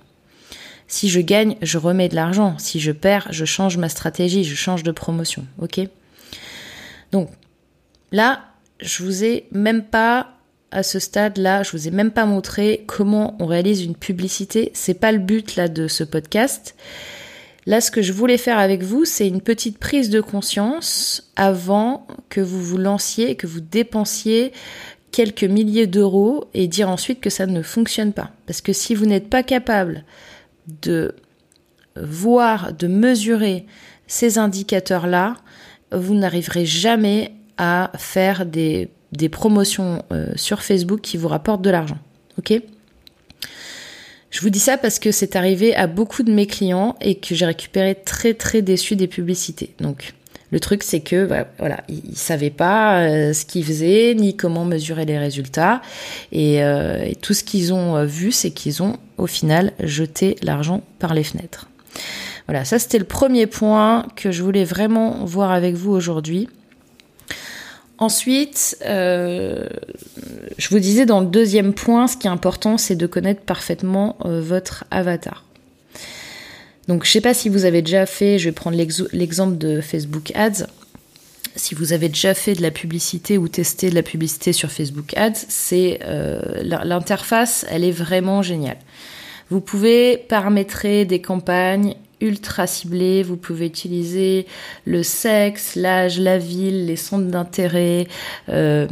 Si 0.88 1.10
je 1.10 1.20
gagne, 1.22 1.58
je 1.62 1.78
remets 1.78 2.10
de 2.10 2.16
l'argent. 2.16 2.58
Si 2.58 2.80
je 2.80 2.92
perds, 2.92 3.28
je 3.32 3.46
change 3.46 3.78
ma 3.78 3.90
stratégie, 3.90 4.44
je 4.44 4.56
change 4.56 4.84
de 4.84 4.92
promotion. 4.92 5.46
Ok? 5.60 5.80
Donc, 7.12 7.30
là, 8.12 8.46
je 8.80 9.04
vous 9.04 9.24
ai 9.24 9.46
même 9.52 9.84
pas, 9.84 10.34
à 10.72 10.84
ce 10.84 11.00
stade-là, 11.00 11.64
je 11.64 11.72
vous 11.72 11.88
ai 11.88 11.92
même 11.92 12.12
pas 12.12 12.26
montré 12.26 12.84
comment 12.88 13.36
on 13.40 13.46
réalise 13.46 13.84
une 13.84 13.96
publicité. 13.96 14.72
C'est 14.74 14.94
pas 14.94 15.12
le 15.12 15.20
but, 15.20 15.56
là, 15.56 15.68
de 15.68 15.88
ce 15.88 16.06
podcast. 16.06 16.76
Là, 17.68 17.80
ce 17.80 17.92
que 17.92 18.02
je 18.02 18.12
voulais 18.12 18.38
faire 18.38 18.58
avec 18.58 18.82
vous, 18.82 19.06
c'est 19.06 19.28
une 19.28 19.42
petite 19.42 19.78
prise 19.78 20.10
de 20.10 20.20
conscience 20.20 21.32
avant 21.36 22.08
que 22.30 22.42
vous 22.42 22.62
vous 22.62 22.78
lanciez, 22.78 23.36
que 23.36 23.46
vous 23.46 23.60
dépensiez 23.60 24.52
quelques 25.12 25.44
milliers 25.44 25.88
d'euros 25.88 26.46
et 26.54 26.68
dire 26.68 26.90
ensuite 26.90 27.20
que 27.20 27.30
ça 27.30 27.46
ne 27.46 27.62
fonctionne 27.62 28.14
pas. 28.14 28.32
Parce 28.48 28.62
que 28.62 28.74
si 28.74 28.96
vous 28.96 29.06
n'êtes 29.06 29.30
pas 29.30 29.44
capable 29.44 30.06
de 30.82 31.14
voir, 31.96 32.74
de 32.74 32.88
mesurer 32.88 33.66
ces 34.08 34.38
indicateurs-là, 34.38 35.36
vous 35.92 36.16
n'arriverez 36.16 36.66
jamais 36.66 37.34
à 37.58 37.92
faire 37.98 38.46
des, 38.46 38.90
promotions 39.32 40.04
euh, 40.12 40.32
sur 40.36 40.64
Facebook 40.64 41.02
qui 41.02 41.18
vous 41.18 41.28
rapportent 41.28 41.62
de 41.62 41.70
l'argent. 41.70 42.00
Ok? 42.40 42.60
Je 44.32 44.40
vous 44.40 44.50
dis 44.50 44.60
ça 44.60 44.78
parce 44.78 44.98
que 44.98 45.12
c'est 45.12 45.36
arrivé 45.36 45.76
à 45.76 45.88
beaucoup 45.88 46.24
de 46.24 46.32
mes 46.32 46.48
clients 46.48 46.96
et 47.02 47.16
que 47.16 47.36
j'ai 47.36 47.46
récupéré 47.46 47.96
très 47.96 48.34
très 48.34 48.62
déçu 48.62 48.96
des 48.96 49.08
publicités. 49.08 49.74
Donc 49.82 50.14
le 50.52 50.60
truc 50.62 50.84
c'est 50.84 51.02
que 51.02 51.26
bah, 51.26 51.48
voilà, 51.60 51.84
ils, 51.90 52.18
savaient 52.18 52.50
pas 52.50 53.02
euh, 53.02 53.34
ce 53.34 53.46
qu'ils 53.46 53.66
faisaient 53.66 54.16
ni 54.16 54.38
comment 54.38 54.64
mesurer 54.64 55.06
les 55.06 55.18
résultats 55.18 55.82
et, 56.32 56.64
euh, 56.64 57.12
tout 57.22 57.34
ce 57.34 57.44
qu'ils 57.44 57.74
ont 57.74 57.98
euh, 57.98 58.06
vu 58.06 58.32
c'est 58.32 58.52
qu'ils 58.52 58.82
ont 58.82 58.98
au 59.18 59.28
final 59.28 59.74
jeté 59.82 60.38
l'argent 60.42 60.82
par 61.00 61.14
les 61.14 61.24
fenêtres. 61.24 61.68
Voilà, 62.48 62.64
ça 62.64 62.80
c'était 62.80 63.00
le 63.00 63.06
premier 63.06 63.48
point 63.48 64.06
que 64.16 64.32
je 64.32 64.44
voulais 64.44 64.64
vraiment 64.64 65.26
voir 65.26 65.52
avec 65.52 65.76
vous 65.76 65.92
aujourd'hui. 65.92 66.48
Ensuite, 68.02 68.80
euh, 68.84 69.68
je 70.58 70.70
vous 70.70 70.80
disais 70.80 71.06
dans 71.06 71.20
le 71.20 71.28
deuxième 71.28 71.72
point, 71.72 72.08
ce 72.08 72.18
qui 72.18 72.26
est 72.26 72.32
important, 72.32 72.80
c'est 72.80 72.96
de 72.96 73.06
connaître 73.06 73.42
parfaitement 73.42 74.18
euh, 74.26 74.42
votre 74.42 74.86
avatar. 74.90 75.46
Donc, 76.88 77.04
je 77.04 77.10
ne 77.10 77.14
sais 77.14 77.22
pas 77.22 77.36
si 77.36 77.48
vous 77.48 77.64
avez 77.64 77.84
déjà 77.84 78.08
fait, 78.08 78.40
je 78.40 78.46
vais 78.46 78.54
prendre 78.54 78.76
l'exemple 78.76 79.56
de 79.56 79.82
Facebook 79.82 80.32
Ads. 80.34 80.66
Si 81.56 81.76
vous 81.76 81.94
avez 81.94 82.10
déjà 82.10 82.34
fait 82.34 82.56
de 82.56 82.64
la 82.64 82.72
publicité 82.72 83.38
ou 83.38 83.48
testé 83.48 83.92
de 83.92 83.96
la 83.96 84.02
publicité 84.02 84.52
sur 84.52 84.72
Facebook 84.72 85.16
Ads, 85.16 85.46
c'est 85.48 86.00
euh, 86.04 86.42
l'interface, 86.64 87.68
elle 87.70 87.84
est 87.84 87.92
vraiment 87.92 88.42
géniale. 88.42 88.80
Vous 89.52 89.62
pouvez 89.62 90.18
paramétrer 90.18 91.06
des 91.06 91.22
campagnes 91.22 91.94
ultra 92.22 92.68
ciblé. 92.68 93.24
Vous 93.24 93.38
pouvez 93.38 93.66
utiliser 93.66 94.46
le 94.86 95.04
sexe, 95.04 95.76
l'âge, 95.76 96.20
la 96.20 96.38
ville, 96.38 96.86
les 96.86 96.96
centres 96.96 97.28
d'intérêt, 97.30 98.08
euh, 98.50 98.88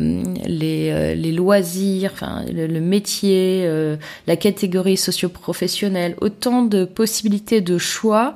les, 0.46 0.90
euh, 0.92 1.16
les, 1.16 1.32
loisirs, 1.32 2.12
enfin, 2.14 2.44
le, 2.52 2.80
métier, 2.80 3.64
euh, 3.66 3.96
la 4.28 4.36
catégorie 4.36 4.98
socio-professionnelle. 4.98 6.16
Autant 6.22 6.64
de 6.64 6.86
possibilités 6.86 7.62
de 7.62 7.78
choix 7.78 8.36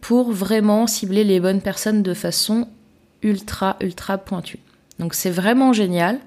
pour 0.00 0.32
vraiment 0.32 0.86
cibler 0.86 1.24
les 1.24 1.40
bonnes 1.40 1.60
personnes 1.60 2.02
de 2.02 2.14
façon 2.14 2.68
ultra, 3.22 3.76
ultra 3.80 4.18
pointue. 4.18 4.58
Donc 4.98 5.14
c'est 5.14 5.30
vraiment 5.30 5.72
génial. 5.72 6.18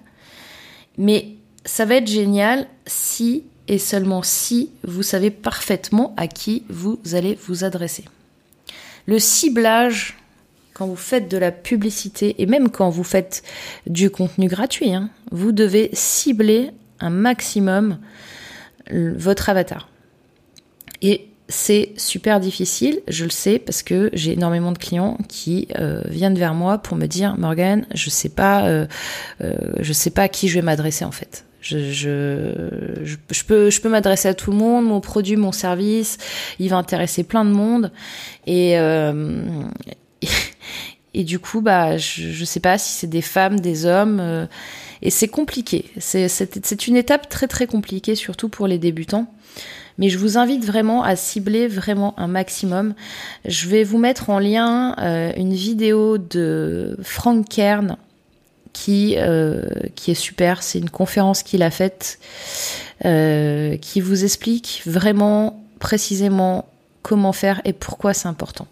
Mais 0.97 1.35
ça 1.65 1.85
va 1.85 1.95
être 1.95 2.07
génial 2.07 2.67
si 2.85 3.43
et 3.69 3.77
seulement 3.77 4.23
si 4.23 4.71
vous 4.83 5.03
savez 5.03 5.29
parfaitement 5.29 6.13
à 6.17 6.27
qui 6.27 6.63
vous 6.69 6.99
allez 7.13 7.37
vous 7.47 7.63
adresser. 7.63 8.03
Le 9.05 9.19
ciblage, 9.19 10.17
quand 10.73 10.87
vous 10.87 10.95
faites 10.95 11.29
de 11.29 11.37
la 11.37 11.51
publicité 11.51 12.41
et 12.41 12.45
même 12.45 12.69
quand 12.69 12.89
vous 12.89 13.03
faites 13.03 13.43
du 13.87 14.09
contenu 14.09 14.47
gratuit, 14.47 14.93
hein, 14.93 15.09
vous 15.31 15.51
devez 15.51 15.89
cibler 15.93 16.71
un 16.99 17.11
maximum 17.11 17.99
votre 18.91 19.49
avatar. 19.49 19.87
Et 21.01 21.27
c'est 21.47 21.93
super 21.97 22.39
difficile, 22.39 23.01
je 23.07 23.23
le 23.23 23.29
sais, 23.29 23.59
parce 23.59 23.83
que 23.83 24.09
j'ai 24.13 24.33
énormément 24.33 24.71
de 24.71 24.77
clients 24.77 25.17
qui 25.27 25.67
euh, 25.77 26.01
viennent 26.07 26.37
vers 26.37 26.53
moi 26.53 26.77
pour 26.77 26.97
me 26.97 27.07
dire 27.07 27.37
Morgan, 27.37 27.85
je 27.93 28.09
sais 28.09 28.29
pas, 28.29 28.67
euh, 28.67 28.85
euh, 29.41 29.83
sais 29.93 30.11
pas 30.11 30.23
à 30.23 30.27
qui 30.27 30.47
je 30.47 30.55
vais 30.55 30.61
m'adresser 30.61 31.05
en 31.05 31.11
fait. 31.11 31.45
Je, 31.61 31.91
je, 31.91 32.53
je, 33.03 33.43
peux, 33.43 33.69
je 33.69 33.81
peux 33.81 33.89
m'adresser 33.89 34.27
à 34.29 34.33
tout 34.33 34.51
le 34.51 34.57
monde, 34.57 34.85
mon 34.85 35.01
produit, 35.01 35.35
mon 35.35 35.51
service, 35.51 36.17
il 36.59 36.69
va 36.69 36.77
intéresser 36.77 37.23
plein 37.23 37.43
de 37.43 37.51
monde. 37.51 37.91
Et, 38.47 38.79
euh, 38.79 39.51
et, 41.13 41.23
du 41.23 41.39
coup, 41.39 41.61
bah, 41.61 41.97
je, 41.97 42.31
je 42.31 42.45
sais 42.45 42.61
pas 42.61 42.77
si 42.77 42.93
c'est 42.93 43.07
des 43.07 43.21
femmes, 43.21 43.59
des 43.59 43.85
hommes. 43.85 44.19
Euh, 44.21 44.45
et 45.01 45.09
c'est 45.09 45.27
compliqué. 45.27 45.85
C'est 45.97 46.87
une 46.87 46.95
étape 46.95 47.29
très 47.29 47.47
très 47.47 47.67
compliquée, 47.67 48.15
surtout 48.15 48.49
pour 48.49 48.67
les 48.67 48.77
débutants. 48.77 49.27
mais 49.97 50.09
je 50.09 50.17
vous 50.17 50.37
invite 50.37 50.65
vraiment 50.65 51.03
à 51.03 51.15
cibler 51.15 51.67
vraiment 51.67 52.17
un 52.17 52.27
maximum. 52.27 52.93
Je 53.45 53.67
vais 53.67 53.83
vous 53.83 53.97
mettre 53.97 54.29
en 54.29 54.39
lien 54.39 54.95
euh, 54.99 55.31
une 55.37 55.53
vidéo 55.53 56.17
de 56.17 56.97
Frank 57.01 57.47
Kern 57.47 57.97
qui, 58.73 59.15
euh, 59.17 59.65
qui 59.95 60.11
est 60.11 60.15
super. 60.15 60.63
C'est 60.63 60.79
une 60.79 60.89
conférence 60.89 61.43
qu'il 61.43 61.63
a 61.63 61.71
faite 61.71 62.19
euh, 63.05 63.77
qui 63.77 64.01
vous 64.01 64.23
explique 64.23 64.81
vraiment 64.85 65.63
précisément 65.79 66.69
comment 67.01 67.33
faire 67.33 67.61
et 67.65 67.73
pourquoi 67.73 68.13
c'est 68.13 68.27
important. 68.27 68.67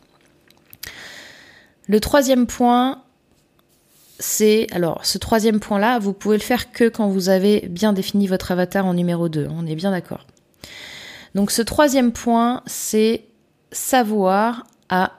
Le 1.88 2.00
troisième 2.00 2.48
point, 2.48 3.02
c'est 4.20 4.68
alors 4.72 5.06
ce 5.06 5.18
troisième 5.18 5.60
point 5.60 5.80
là, 5.80 6.00
vous 6.00 6.14
pouvez 6.14 6.38
le 6.38 6.44
faire 6.44 6.72
que 6.72 6.90
quand 6.90 7.08
vous 7.08 7.30
avez 7.30 7.66
bien 7.70 7.94
défini 7.94 8.28
votre 8.28 8.52
avatar 8.52 8.86
en 8.86 8.94
numéro 8.94 9.30
2, 9.30 9.48
on 9.50 9.66
est 9.66 9.76
bien 9.76 9.92
d'accord. 9.92 10.26
Donc 11.36 11.52
ce 11.52 11.62
troisième 11.62 12.12
point, 12.12 12.64
c'est 12.66 13.24
savoir 13.72 14.66
à 14.90 15.14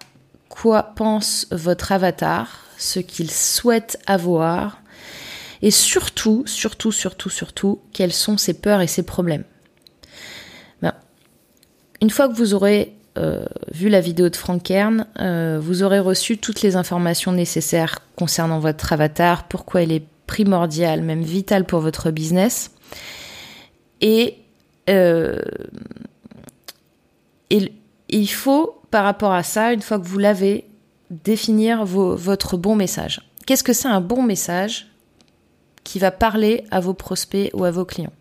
quoi 0.48 0.82
pense 0.82 1.46
votre 1.50 1.92
avatar, 1.92 2.67
ce 2.78 3.00
qu'il 3.00 3.30
souhaite 3.30 3.98
avoir 4.06 4.80
et 5.60 5.70
surtout, 5.70 6.44
surtout, 6.46 6.92
surtout, 6.92 7.30
surtout, 7.30 7.80
quelles 7.92 8.12
sont 8.12 8.38
ses 8.38 8.54
peurs 8.54 8.80
et 8.80 8.86
ses 8.86 9.02
problèmes. 9.02 9.44
Ben, 10.80 10.94
une 12.00 12.10
fois 12.10 12.28
que 12.28 12.34
vous 12.34 12.54
aurez 12.54 12.94
euh, 13.18 13.44
vu 13.72 13.88
la 13.88 14.00
vidéo 14.00 14.28
de 14.28 14.36
Frank 14.36 14.62
Kern, 14.62 15.06
euh, 15.18 15.58
vous 15.60 15.82
aurez 15.82 15.98
reçu 15.98 16.38
toutes 16.38 16.62
les 16.62 16.76
informations 16.76 17.32
nécessaires 17.32 17.98
concernant 18.14 18.60
votre 18.60 18.92
avatar, 18.92 19.48
pourquoi 19.48 19.82
il 19.82 19.92
est 19.92 20.04
primordial, 20.26 21.02
même 21.02 21.22
vital 21.22 21.64
pour 21.64 21.80
votre 21.80 22.10
business. 22.12 22.70
Et, 24.00 24.36
euh, 24.88 25.40
il 27.50 28.30
faut, 28.30 28.80
par 28.90 29.04
rapport 29.04 29.32
à 29.32 29.42
ça, 29.42 29.72
une 29.72 29.82
fois 29.82 29.98
que 29.98 30.06
vous 30.06 30.18
l'avez, 30.18 30.67
définir 31.10 31.84
votre 31.84 32.56
bon 32.56 32.76
message. 32.76 33.20
Qu'est-ce 33.46 33.64
que 33.64 33.72
c'est 33.72 33.88
un 33.88 34.00
bon 34.00 34.22
message 34.22 34.88
qui 35.84 35.98
va 35.98 36.10
parler 36.10 36.64
à 36.70 36.80
vos 36.80 36.92
prospects 36.92 37.50
ou 37.54 37.64
à 37.64 37.70
vos 37.70 37.86
clients? 37.86 38.12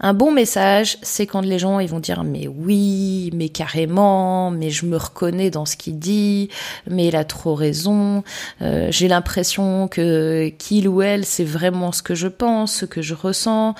Un 0.00 0.14
bon 0.14 0.32
message, 0.32 0.96
c'est 1.02 1.26
quand 1.26 1.42
les 1.42 1.58
gens 1.58 1.78
ils 1.78 1.88
vont 1.88 2.00
dire 2.00 2.24
mais 2.24 2.48
oui, 2.48 3.30
mais 3.34 3.50
carrément, 3.50 4.50
mais 4.50 4.70
je 4.70 4.86
me 4.86 4.96
reconnais 4.96 5.50
dans 5.50 5.66
ce 5.66 5.76
qu'il 5.76 5.98
dit, 5.98 6.48
mais 6.90 7.08
il 7.08 7.16
a 7.16 7.24
trop 7.24 7.54
raison. 7.54 8.24
Euh, 8.62 8.88
j'ai 8.90 9.06
l'impression 9.06 9.86
que 9.86 10.48
qu'il 10.58 10.88
ou 10.88 11.02
elle 11.02 11.24
c'est 11.24 11.44
vraiment 11.44 11.92
ce 11.92 12.02
que 12.02 12.14
je 12.14 12.28
pense, 12.28 12.74
ce 12.74 12.86
que 12.86 13.02
je 13.02 13.14
ressens, 13.14 13.74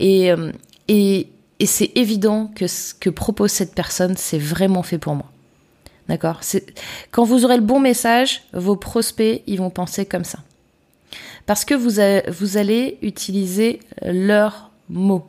et 0.00 0.32
euh, 0.32 0.50
et, 0.88 1.28
et 1.60 1.66
c'est 1.66 1.92
évident 1.94 2.50
que 2.54 2.66
ce 2.66 2.92
que 2.92 3.08
propose 3.08 3.52
cette 3.52 3.74
personne 3.74 4.16
c'est 4.16 4.38
vraiment 4.38 4.82
fait 4.82 4.98
pour 4.98 5.14
moi. 5.14 5.30
D'accord 6.08 6.40
Quand 7.10 7.24
vous 7.24 7.44
aurez 7.44 7.56
le 7.56 7.62
bon 7.62 7.80
message, 7.80 8.42
vos 8.52 8.76
prospects 8.76 9.42
ils 9.46 9.58
vont 9.58 9.70
penser 9.70 10.04
comme 10.04 10.24
ça. 10.24 10.38
Parce 11.46 11.64
que 11.64 11.74
vous, 11.74 12.00
allez 12.56 12.98
utiliser 13.02 13.80
leurs 14.02 14.70
mots. 14.88 15.26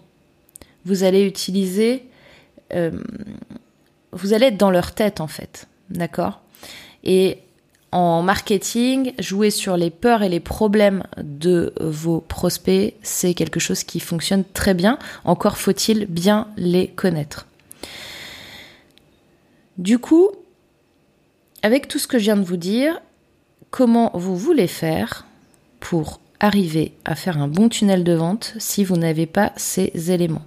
Vous 0.85 1.03
allez 1.03 1.23
utiliser... 1.23 2.03
Euh, 2.73 2.91
vous 4.11 4.33
allez 4.33 4.47
être 4.47 4.57
dans 4.57 4.71
leur 4.71 4.93
tête 4.93 5.19
en 5.19 5.27
fait. 5.27 5.67
D'accord 5.89 6.41
Et 7.03 7.39
en 7.91 8.21
marketing, 8.21 9.13
jouer 9.19 9.49
sur 9.49 9.77
les 9.77 9.89
peurs 9.89 10.23
et 10.23 10.29
les 10.29 10.39
problèmes 10.39 11.03
de 11.17 11.73
vos 11.79 12.21
prospects, 12.21 12.93
c'est 13.01 13.33
quelque 13.33 13.59
chose 13.59 13.83
qui 13.83 13.99
fonctionne 13.99 14.43
très 14.43 14.73
bien. 14.73 14.97
Encore 15.23 15.57
faut-il 15.57 16.05
bien 16.05 16.47
les 16.57 16.87
connaître. 16.87 17.47
Du 19.77 19.99
coup, 19.99 20.31
avec 21.65 21.87
tout 21.87 21.97
ce 21.97 22.05
que 22.05 22.19
je 22.19 22.25
viens 22.25 22.37
de 22.37 22.43
vous 22.43 22.57
dire, 22.57 23.01
comment 23.71 24.11
vous 24.13 24.37
voulez 24.37 24.67
faire 24.67 25.25
pour 25.79 26.21
arriver 26.39 26.93
à 27.05 27.15
faire 27.15 27.39
un 27.39 27.47
bon 27.47 27.69
tunnel 27.69 28.03
de 28.03 28.13
vente 28.13 28.53
si 28.59 28.83
vous 28.83 28.97
n'avez 28.97 29.25
pas 29.25 29.51
ces 29.55 30.11
éléments? 30.11 30.45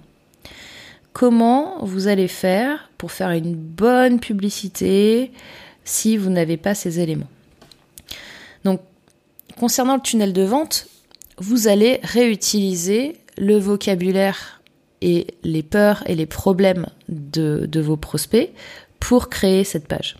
Comment 1.11 1.83
vous 1.85 2.07
allez 2.07 2.29
faire 2.29 2.89
pour 2.97 3.11
faire 3.11 3.31
une 3.31 3.53
bonne 3.53 4.21
publicité 4.21 5.33
si 5.83 6.15
vous 6.15 6.29
n'avez 6.29 6.55
pas 6.55 6.73
ces 6.73 7.01
éléments? 7.01 7.27
Donc, 8.63 8.79
concernant 9.59 9.95
le 9.95 10.01
tunnel 10.01 10.31
de 10.31 10.43
vente, 10.43 10.87
vous 11.37 11.67
allez 11.67 11.99
réutiliser 12.01 13.17
le 13.37 13.57
vocabulaire 13.57 14.61
et 15.01 15.27
les 15.43 15.63
peurs 15.63 16.01
et 16.05 16.15
les 16.15 16.27
problèmes 16.27 16.85
de, 17.09 17.81
vos 17.81 17.97
prospects 17.97 18.51
pour 19.01 19.27
créer 19.27 19.65
cette 19.65 19.89
page. 19.89 20.15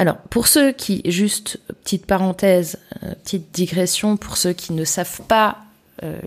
Alors, 0.00 0.16
pour 0.30 0.48
ceux 0.48 0.72
qui, 0.72 1.02
juste 1.04 1.60
petite 1.84 2.06
parenthèse, 2.06 2.78
euh, 3.02 3.12
petite 3.22 3.52
digression, 3.52 4.16
pour 4.16 4.38
ceux 4.38 4.54
qui 4.54 4.72
ne 4.72 4.86
savent 4.86 5.20
pas 5.28 5.58
euh, 6.02 6.18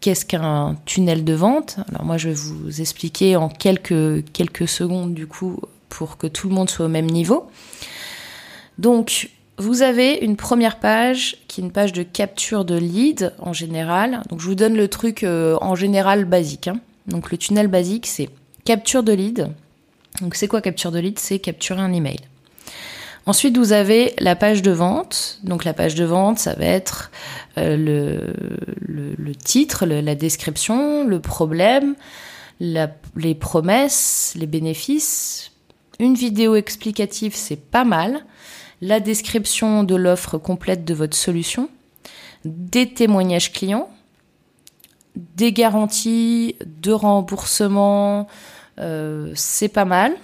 qu'est-ce 0.00 0.26
qu'un 0.26 0.76
tunnel 0.84 1.22
de 1.22 1.32
vente, 1.32 1.76
alors 1.88 2.04
moi 2.04 2.16
je 2.16 2.30
vais 2.30 2.34
vous 2.34 2.80
expliquer 2.80 3.36
en 3.36 3.50
quelques, 3.50 4.68
secondes 4.68 5.14
du 5.14 5.28
coup 5.28 5.60
pour 5.88 6.16
que 6.16 6.26
tout 6.26 6.48
le 6.48 6.56
monde 6.56 6.68
soit 6.68 6.86
au 6.86 6.88
même 6.88 7.06
niveau. 7.06 7.48
Donc, 8.78 9.30
vous 9.58 9.82
avez 9.82 10.14
une 10.14 10.34
première 10.34 10.80
page 10.80 11.36
qui 11.46 11.60
est 11.60 11.64
une 11.64 11.70
page 11.70 11.92
de 11.92 12.02
capture 12.02 12.64
de 12.64 12.76
lead 12.76 13.32
en 13.38 13.52
général. 13.52 14.24
Donc, 14.28 14.40
je 14.40 14.46
vous 14.46 14.56
donne 14.56 14.74
le 14.74 14.88
truc 14.88 15.22
euh, 15.22 15.56
en 15.60 15.76
général 15.76 16.24
basique. 16.24 16.66
Hein. 16.66 16.80
Donc, 17.06 17.30
le 17.30 17.38
tunnel 17.38 17.68
basique, 17.68 18.08
c'est 18.08 18.28
capture 18.64 19.04
de 19.04 19.12
lead. 19.12 19.52
Donc, 20.20 20.34
c'est 20.34 20.48
quoi 20.48 20.60
capture 20.60 20.90
de 20.90 20.98
lead? 20.98 21.20
C'est 21.20 21.38
capturer 21.38 21.80
un 21.80 21.92
email. 21.92 22.18
Ensuite, 23.28 23.58
vous 23.58 23.72
avez 23.72 24.14
la 24.20 24.36
page 24.36 24.62
de 24.62 24.70
vente. 24.70 25.38
Donc 25.42 25.66
la 25.66 25.74
page 25.74 25.94
de 25.94 26.06
vente, 26.06 26.38
ça 26.38 26.54
va 26.54 26.64
être 26.64 27.10
euh, 27.58 27.76
le, 27.76 29.34
titre, 29.34 29.84
la 29.84 30.14
description, 30.14 31.04
le 31.04 31.20
problème, 31.20 31.94
les 32.58 33.34
promesses, 33.38 34.32
les 34.34 34.46
bénéfices. 34.46 35.52
Une 35.98 36.14
vidéo 36.14 36.54
explicative, 36.54 37.34
c'est 37.34 37.60
pas 37.60 37.84
mal. 37.84 38.24
La 38.80 38.98
description 38.98 39.84
de 39.84 39.94
l'offre 39.94 40.38
complète 40.38 40.86
de 40.86 40.94
votre 40.94 41.16
solution. 41.16 41.68
Des 42.46 42.94
témoignages 42.94 43.52
clients. 43.52 43.90
Des 45.16 45.52
garanties 45.52 46.56
de 46.64 46.92
remboursement, 46.92 48.26
euh, 48.78 49.30
c'est 49.34 49.68
pas 49.68 49.84
mal 49.84 50.14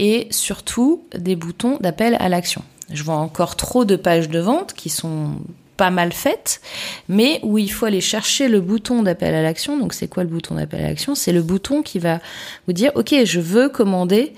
et 0.00 0.26
surtout 0.30 1.04
des 1.14 1.36
boutons 1.36 1.76
d'appel 1.78 2.16
à 2.18 2.28
l'action. 2.30 2.62
Je 2.90 3.04
vois 3.04 3.16
encore 3.16 3.54
trop 3.54 3.84
de 3.84 3.94
pages 3.94 4.30
de 4.30 4.40
vente 4.40 4.72
qui 4.72 4.88
sont 4.88 5.36
pas 5.76 5.90
mal 5.90 6.12
faites, 6.12 6.62
mais 7.08 7.38
où 7.42 7.58
il 7.58 7.70
faut 7.70 7.86
aller 7.86 8.00
chercher 8.00 8.48
le 8.48 8.60
bouton 8.60 9.02
d'appel 9.02 9.34
à 9.34 9.42
l'action. 9.42 9.78
Donc 9.78 9.92
c'est 9.92 10.08
quoi 10.08 10.24
le 10.24 10.30
bouton 10.30 10.54
d'appel 10.54 10.80
à 10.82 10.88
l'action? 10.88 11.14
C'est 11.14 11.32
le 11.32 11.42
bouton 11.42 11.82
qui 11.82 11.98
va 11.98 12.18
vous 12.66 12.72
dire, 12.72 12.92
ok, 12.94 13.14
je 13.24 13.40
veux 13.40 13.68
commander 13.68 14.32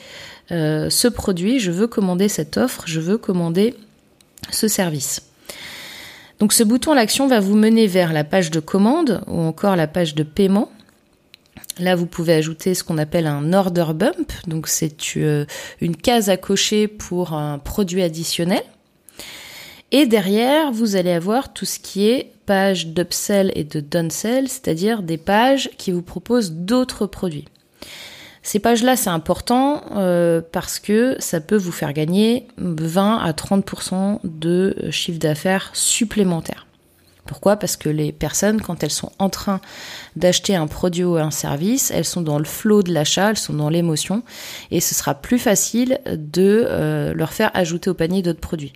euh, 0.51 0.91
ce 0.91 1.07
produit, 1.07 1.61
je 1.61 1.71
veux 1.71 1.87
commander 1.87 2.29
cette 2.29 2.57
offre, 2.57 2.83
je 2.87 3.01
veux 3.01 3.17
commander 3.17 3.75
ce 4.51 4.67
service. 4.67 5.23
Donc 6.41 6.53
ce 6.53 6.65
bouton 6.65 6.91
à 6.91 6.97
l'action 6.97 7.29
va 7.29 7.39
vous 7.39 7.55
mener 7.55 7.87
vers 7.87 8.13
la 8.13 8.25
page 8.25 8.51
de 8.51 8.59
commande 8.59 9.23
ou 9.29 9.41
encore 9.41 9.77
la 9.77 9.87
page 9.87 10.17
de 10.17 10.25
paiement 10.25 10.73
Là, 11.79 11.97
vous 11.97 12.07
pouvez 12.07 12.35
ajouter 12.35 12.75
ce 12.75 12.85
qu'on 12.85 12.99
appelle 12.99 13.27
un 13.27 13.53
order 13.53 13.87
bump. 13.95 14.33
Donc, 14.47 14.69
c'est 14.69 14.95
euh, 15.17 15.47
une 15.81 15.97
case 15.97 16.29
à 16.29 16.37
cocher 16.37 16.87
pour 16.87 17.33
un 17.33 17.59
produit 17.59 18.03
additionnel. 18.03 18.63
Et 19.91 20.07
derrière, 20.07 20.73
vous 20.73 20.97
allez 20.97 21.13
avoir 21.13 21.53
tout 21.53 21.67
ce 21.67 21.79
qui 21.79 22.09
est 22.09 22.33
page 22.47 22.89
d'upsell 22.89 23.53
et 23.55 23.65
de 23.65 23.81
downsell, 23.81 24.49
c'est-à-dire 24.49 25.03
des 25.03 25.19
pages 25.19 25.71
qui 25.77 25.93
vous 25.93 26.03
proposent 26.03 26.53
d'autres 26.53 27.07
produits. 27.07 27.47
Ces 28.43 28.59
pages-là, 28.59 28.97
c'est 28.97 29.11
important 29.11 29.85
euh, 29.95 30.41
parce 30.41 30.81
que 30.81 31.17
ça 31.21 31.41
peut 31.41 31.57
vous 31.57 31.73
faire 31.73 31.93
gagner 31.93 32.49
20 32.59 33.19
à 33.19 33.33
30% 33.33 34.19
de 34.25 34.75
chiffre 34.91 35.19
d'affaires 35.19 35.71
supplémentaire. 35.75 36.67
Pourquoi? 37.25 37.57
Parce 37.57 37.77
que 37.77 37.89
les 37.89 38.11
personnes, 38.11 38.61
quand 38.61 38.83
elles 38.83 38.91
sont 38.91 39.13
en 39.21 39.29
train 39.29 39.61
d'acheter 40.17 40.57
un 40.57 40.67
produit 40.67 41.05
ou 41.05 41.17
un 41.17 41.31
service, 41.31 41.93
elles 41.93 42.05
sont 42.05 42.21
dans 42.21 42.39
le 42.39 42.45
flot 42.45 42.83
de 42.83 42.93
l'achat, 42.93 43.31
elles 43.31 43.37
sont 43.37 43.53
dans 43.53 43.69
l'émotion, 43.69 44.25
et 44.73 44.81
ce 44.81 44.95
sera 44.95 45.15
plus 45.15 45.39
facile 45.39 46.01
de 46.07 46.67
euh, 46.67 47.15
leur 47.15 47.33
faire 47.33 47.53
ajouter 47.55 47.91
au 47.91 47.95
panier 47.95 48.23
d'autres 48.23 48.41
produits. 48.41 48.73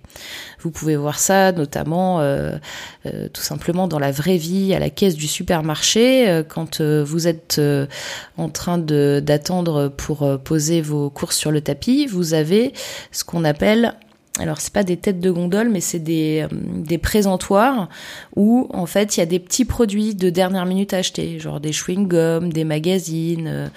Vous 0.61 0.71
pouvez 0.71 0.95
voir 0.95 1.19
ça 1.19 1.51
notamment 1.51 2.21
euh, 2.21 2.57
euh, 3.05 3.27
tout 3.27 3.41
simplement 3.41 3.89
dans 3.89 3.99
la 3.99 4.11
vraie 4.11 4.37
vie, 4.37 4.73
à 4.73 4.79
la 4.79 4.89
caisse 4.89 5.15
du 5.15 5.27
supermarché, 5.27 6.43
quand 6.47 6.81
vous 6.81 7.27
êtes 7.27 7.61
en 8.37 8.49
train 8.49 8.77
d'attendre 8.77 9.89
pour 9.89 10.39
poser 10.39 10.81
vos 10.81 11.09
courses 11.09 11.37
sur 11.37 11.51
le 11.51 11.59
tapis, 11.59 12.05
vous 12.05 12.33
avez 12.33 12.73
ce 13.11 13.25
qu'on 13.25 13.43
appelle 13.43 13.93
alors 14.39 14.61
c'est 14.61 14.73
pas 14.73 14.83
des 14.83 14.97
têtes 14.97 15.19
de 15.19 15.31
gondole, 15.31 15.69
mais 15.69 15.81
c'est 15.81 15.99
des, 15.99 16.45
euh, 16.45 16.47
des 16.51 16.97
présentoirs 16.97 17.89
où 18.35 18.67
en 18.71 18.85
fait 18.85 19.17
il 19.17 19.19
y 19.19 19.23
a 19.23 19.25
des 19.25 19.39
petits 19.39 19.65
produits 19.65 20.15
de 20.15 20.29
dernière 20.29 20.65
minute 20.65 20.93
à 20.93 20.97
acheter, 20.97 21.39
genre 21.39 21.59
des 21.59 21.71
chewing-gums, 21.71 22.51
des 22.51 22.63
magazines, 22.63 23.47
euh, 23.47 23.67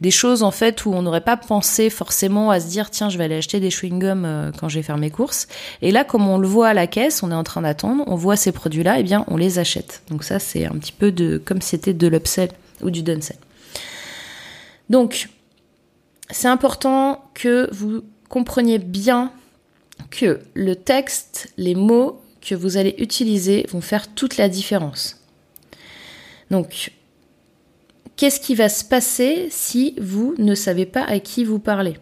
des 0.00 0.10
choses 0.10 0.42
en 0.42 0.50
fait 0.50 0.84
où 0.86 0.92
on 0.92 1.02
n'aurait 1.02 1.20
pas 1.20 1.36
pensé 1.36 1.88
forcément 1.88 2.50
à 2.50 2.58
se 2.60 2.66
dire 2.66 2.90
tiens 2.90 3.08
je 3.08 3.18
vais 3.18 3.24
aller 3.24 3.36
acheter 3.36 3.60
des 3.60 3.70
chewing-gums 3.70 4.24
euh, 4.24 4.50
quand 4.58 4.68
je 4.68 4.76
vais 4.76 4.82
faire 4.82 4.98
mes 4.98 5.10
courses. 5.10 5.46
Et 5.82 5.92
là 5.92 6.04
comme 6.04 6.26
on 6.26 6.38
le 6.38 6.48
voit 6.48 6.68
à 6.68 6.74
la 6.74 6.86
caisse, 6.86 7.22
on 7.22 7.30
est 7.30 7.34
en 7.34 7.44
train 7.44 7.62
d'attendre, 7.62 8.02
on 8.06 8.16
voit 8.16 8.36
ces 8.36 8.52
produits-là, 8.52 8.96
et 8.96 9.00
eh 9.00 9.04
bien 9.04 9.24
on 9.28 9.36
les 9.36 9.58
achète. 9.58 10.02
Donc 10.10 10.24
ça 10.24 10.38
c'est 10.38 10.66
un 10.66 10.72
petit 10.72 10.92
peu 10.92 11.12
de 11.12 11.40
comme 11.44 11.62
c'était 11.62 11.94
de 11.94 12.08
l'upsell 12.08 12.50
ou 12.82 12.90
du 12.90 13.02
downsell. 13.02 13.36
Donc 14.90 15.28
c'est 16.30 16.48
important 16.48 17.24
que 17.34 17.68
vous 17.72 18.02
compreniez 18.28 18.78
bien 18.78 19.30
que 20.10 20.40
le 20.54 20.76
texte, 20.76 21.52
les 21.56 21.74
mots 21.74 22.20
que 22.40 22.54
vous 22.54 22.76
allez 22.76 22.94
utiliser 22.98 23.66
vont 23.68 23.80
faire 23.80 24.14
toute 24.14 24.36
la 24.36 24.48
différence. 24.48 25.22
Donc, 26.50 26.92
qu'est-ce 28.16 28.40
qui 28.40 28.54
va 28.54 28.68
se 28.68 28.84
passer 28.84 29.48
si 29.50 29.94
vous 30.00 30.34
ne 30.38 30.54
savez 30.54 30.86
pas 30.86 31.04
à 31.04 31.18
qui 31.18 31.44
vous 31.44 31.58
parlez? 31.58 31.96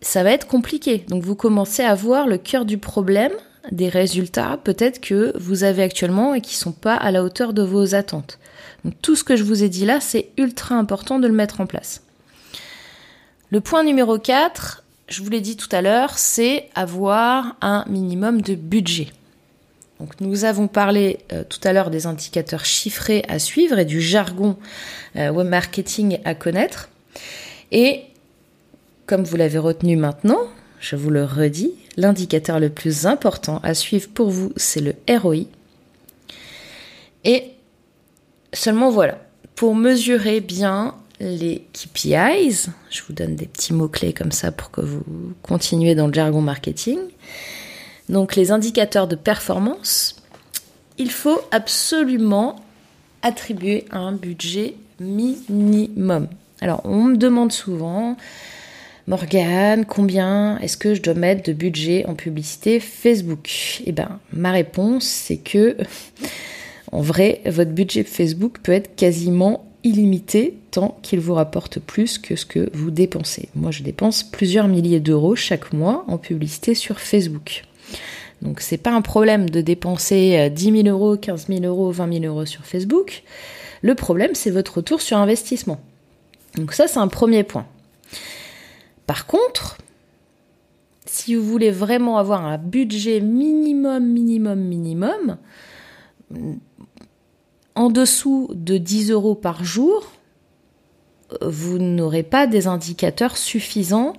Ça 0.00 0.22
va 0.22 0.32
être 0.32 0.46
compliqué. 0.46 1.04
Donc, 1.08 1.22
vous 1.24 1.34
commencez 1.34 1.82
à 1.82 1.94
voir 1.94 2.26
le 2.26 2.38
cœur 2.38 2.64
du 2.64 2.78
problème, 2.78 3.32
des 3.72 3.88
résultats 3.88 4.58
peut-être 4.62 5.00
que 5.00 5.36
vous 5.38 5.64
avez 5.64 5.82
actuellement 5.82 6.34
et 6.34 6.40
qui 6.40 6.54
ne 6.54 6.60
sont 6.60 6.72
pas 6.72 6.94
à 6.94 7.10
la 7.10 7.22
hauteur 7.22 7.52
de 7.52 7.62
vos 7.62 7.94
attentes. 7.94 8.38
Donc, 8.84 8.94
tout 9.02 9.16
ce 9.16 9.24
que 9.24 9.36
je 9.36 9.44
vous 9.44 9.62
ai 9.62 9.68
dit 9.68 9.84
là, 9.84 10.00
c'est 10.00 10.30
ultra 10.36 10.76
important 10.76 11.18
de 11.18 11.26
le 11.26 11.34
mettre 11.34 11.60
en 11.60 11.66
place. 11.66 12.02
Le 13.50 13.60
point 13.60 13.82
numéro 13.82 14.18
4, 14.18 14.84
je 15.08 15.22
vous 15.22 15.30
l'ai 15.30 15.40
dit 15.40 15.56
tout 15.56 15.68
à 15.72 15.82
l'heure, 15.82 16.18
c'est 16.18 16.68
avoir 16.74 17.56
un 17.60 17.84
minimum 17.88 18.42
de 18.42 18.54
budget. 18.54 19.08
Donc 20.00 20.20
nous 20.20 20.44
avons 20.44 20.68
parlé 20.68 21.18
euh, 21.32 21.42
tout 21.48 21.60
à 21.64 21.72
l'heure 21.72 21.90
des 21.90 22.06
indicateurs 22.06 22.64
chiffrés 22.64 23.24
à 23.28 23.38
suivre 23.38 23.78
et 23.78 23.84
du 23.84 24.00
jargon 24.00 24.56
euh, 25.16 25.30
web 25.30 25.48
marketing 25.48 26.18
à 26.24 26.34
connaître. 26.34 26.88
Et 27.72 28.02
comme 29.06 29.24
vous 29.24 29.36
l'avez 29.36 29.58
retenu 29.58 29.96
maintenant, 29.96 30.40
je 30.78 30.94
vous 30.94 31.10
le 31.10 31.24
redis, 31.24 31.72
l'indicateur 31.96 32.60
le 32.60 32.68
plus 32.68 33.06
important 33.06 33.60
à 33.64 33.74
suivre 33.74 34.08
pour 34.08 34.30
vous, 34.30 34.52
c'est 34.56 34.80
le 34.80 34.94
ROI. 35.08 35.46
Et 37.24 37.44
seulement 38.52 38.90
voilà, 38.90 39.18
pour 39.56 39.74
mesurer 39.74 40.40
bien 40.40 40.94
les 41.20 41.64
KPIs. 41.72 42.68
Je 42.90 43.02
vous 43.06 43.12
donne 43.12 43.36
des 43.36 43.46
petits 43.46 43.72
mots-clés 43.72 44.12
comme 44.12 44.32
ça 44.32 44.52
pour 44.52 44.70
que 44.70 44.80
vous 44.80 45.02
continuez 45.42 45.94
dans 45.94 46.06
le 46.06 46.12
jargon 46.12 46.40
marketing. 46.40 46.98
Donc 48.08 48.36
les 48.36 48.50
indicateurs 48.50 49.06
de 49.06 49.16
performance, 49.16 50.16
il 50.96 51.10
faut 51.10 51.40
absolument 51.50 52.56
attribuer 53.22 53.84
un 53.90 54.12
budget 54.12 54.74
minimum. 55.00 56.28
Alors 56.60 56.80
on 56.84 57.04
me 57.04 57.16
demande 57.16 57.52
souvent, 57.52 58.16
Morgane, 59.06 59.84
combien 59.84 60.58
est-ce 60.58 60.76
que 60.76 60.94
je 60.94 61.02
dois 61.02 61.14
mettre 61.14 61.42
de 61.42 61.52
budget 61.52 62.06
en 62.06 62.14
publicité 62.14 62.80
Facebook? 62.80 63.80
Eh 63.86 63.92
bien, 63.92 64.20
ma 64.32 64.52
réponse, 64.52 65.04
c'est 65.04 65.38
que, 65.38 65.76
en 66.92 67.00
vrai, 67.00 67.40
votre 67.46 67.70
budget 67.70 68.04
Facebook 68.04 68.58
peut 68.62 68.72
être 68.72 68.96
quasiment 68.96 69.67
illimité 69.88 70.58
tant 70.70 70.98
qu'il 71.02 71.20
vous 71.20 71.34
rapporte 71.34 71.80
plus 71.80 72.18
que 72.18 72.36
ce 72.36 72.46
que 72.46 72.70
vous 72.72 72.90
dépensez. 72.90 73.48
Moi, 73.54 73.70
je 73.70 73.82
dépense 73.82 74.22
plusieurs 74.22 74.68
milliers 74.68 75.00
d'euros 75.00 75.34
chaque 75.34 75.72
mois 75.72 76.04
en 76.08 76.18
publicité 76.18 76.74
sur 76.74 77.00
Facebook. 77.00 77.64
Donc, 78.42 78.60
c'est 78.60 78.78
pas 78.78 78.92
un 78.92 79.02
problème 79.02 79.50
de 79.50 79.60
dépenser 79.60 80.50
10 80.50 80.68
euh, 80.68 80.82
000 80.84 80.88
euros, 80.88 81.16
15 81.16 81.48
000 81.48 81.64
euros, 81.64 81.90
20 81.90 82.20
000 82.20 82.24
euros 82.24 82.46
sur 82.46 82.64
Facebook. 82.64 83.24
Le 83.82 83.94
problème, 83.94 84.34
c'est 84.34 84.50
votre 84.50 84.76
retour 84.76 85.00
sur 85.00 85.16
investissement. 85.16 85.80
Donc, 86.54 86.72
ça, 86.72 86.86
c'est 86.86 86.98
un 86.98 87.08
premier 87.08 87.42
point. 87.42 87.66
Par 89.06 89.26
contre, 89.26 89.78
si 91.06 91.34
vous 91.34 91.42
voulez 91.42 91.70
vraiment 91.70 92.18
avoir 92.18 92.44
un 92.44 92.58
budget 92.58 93.20
minimum, 93.20 94.06
minimum, 94.06 94.60
minimum, 94.60 95.38
en 97.78 97.90
dessous 97.90 98.48
de 98.52 98.76
10 98.76 99.12
euros 99.12 99.36
par 99.36 99.64
jour, 99.64 100.10
vous 101.42 101.78
n'aurez 101.78 102.24
pas 102.24 102.48
des 102.48 102.66
indicateurs 102.66 103.36
suffisants 103.36 104.14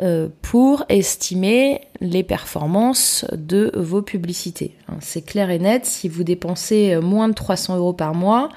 euh, 0.00 0.28
pour 0.42 0.84
estimer 0.90 1.80
les 2.00 2.22
performances 2.22 3.24
de 3.32 3.72
vos 3.74 4.02
publicités. 4.02 4.76
Hein, 4.88 4.96
c'est 5.00 5.22
clair 5.22 5.48
et 5.48 5.58
net, 5.58 5.86
si 5.86 6.08
vous 6.08 6.24
dépensez 6.24 6.96
moins 7.00 7.28
de 7.28 7.34
300 7.34 7.78
euros 7.78 7.94
par 7.94 8.14
mois, 8.14 8.50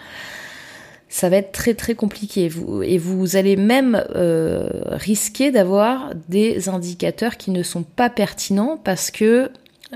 ça 1.08 1.30
va 1.30 1.38
être 1.38 1.54
très 1.54 1.74
très 1.74 1.96
compliqué. 1.96 2.52
et 2.84 2.98
vous 2.98 3.36
allez 3.38 3.56
même 3.56 4.04
euh, 4.16 4.68
risquer 4.88 5.52
d'avoir 5.52 6.16
des 6.28 6.68
indicateurs 6.68 7.38
qui 7.38 7.52
ne 7.52 7.64
sont 7.64 7.84
pas 7.84 8.10
pertinents 8.10 8.78
parce 8.84 9.10
que 9.10 9.52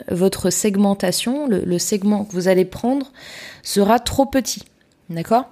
votre 0.10 0.50
segmentation, 0.50 1.48
le, 1.48 1.80
segment 1.80 2.26
que 2.26 2.34
vous 2.34 2.48
allez 2.48 2.66
prendre, 2.66 3.12
sera 3.64 4.00
trop 4.00 4.26
petit. 4.26 4.64
D'accord? 5.10 5.46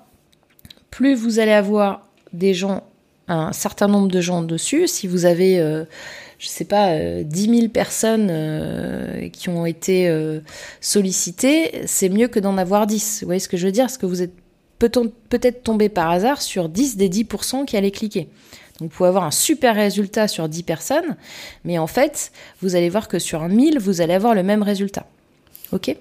Plus 0.91 1.15
vous 1.15 1.39
allez 1.39 1.51
avoir 1.51 2.07
des 2.33 2.53
gens, 2.53 2.83
un 3.27 3.53
certain 3.53 3.87
nombre 3.87 4.07
de 4.09 4.21
gens 4.21 4.41
dessus, 4.41 4.87
si 4.87 5.07
vous 5.07 5.25
avez, 5.25 5.59
euh, 5.59 5.85
je 6.39 6.47
sais 6.47 6.65
pas, 6.65 6.91
euh, 6.91 7.23
10 7.23 7.59
000 7.59 7.69
personnes 7.69 8.27
euh, 8.29 9.29
qui 9.29 9.49
ont 9.49 9.65
été 9.65 10.07
euh, 10.07 10.41
sollicitées, 10.81 11.83
c'est 11.85 12.09
mieux 12.09 12.27
que 12.27 12.39
d'en 12.39 12.57
avoir 12.57 12.87
10. 12.87 13.19
Vous 13.21 13.27
voyez 13.27 13.39
ce 13.39 13.47
que 13.47 13.57
je 13.57 13.65
veux 13.65 13.71
dire? 13.71 13.85
Parce 13.85 13.97
que 13.97 14.05
vous 14.05 14.21
êtes 14.21 14.33
peut-être 14.77 15.63
tombé 15.63 15.89
par 15.89 16.11
hasard 16.11 16.41
sur 16.41 16.69
10 16.69 16.97
des 16.97 17.09
10% 17.09 17.65
qui 17.65 17.77
allaient 17.77 17.91
cliquer. 17.91 18.27
Vous 18.79 18.89
pouvez 18.89 19.07
avoir 19.07 19.23
un 19.23 19.31
super 19.31 19.75
résultat 19.75 20.27
sur 20.27 20.49
10 20.49 20.63
personnes, 20.63 21.15
mais 21.63 21.77
en 21.77 21.87
fait, 21.87 22.31
vous 22.61 22.75
allez 22.75 22.89
voir 22.89 23.07
que 23.07 23.19
sur 23.19 23.47
1000, 23.47 23.79
vous 23.79 24.01
allez 24.01 24.13
avoir 24.13 24.35
le 24.35 24.43
même 24.43 24.63
résultat. 24.63 25.05
OK? 25.71 25.95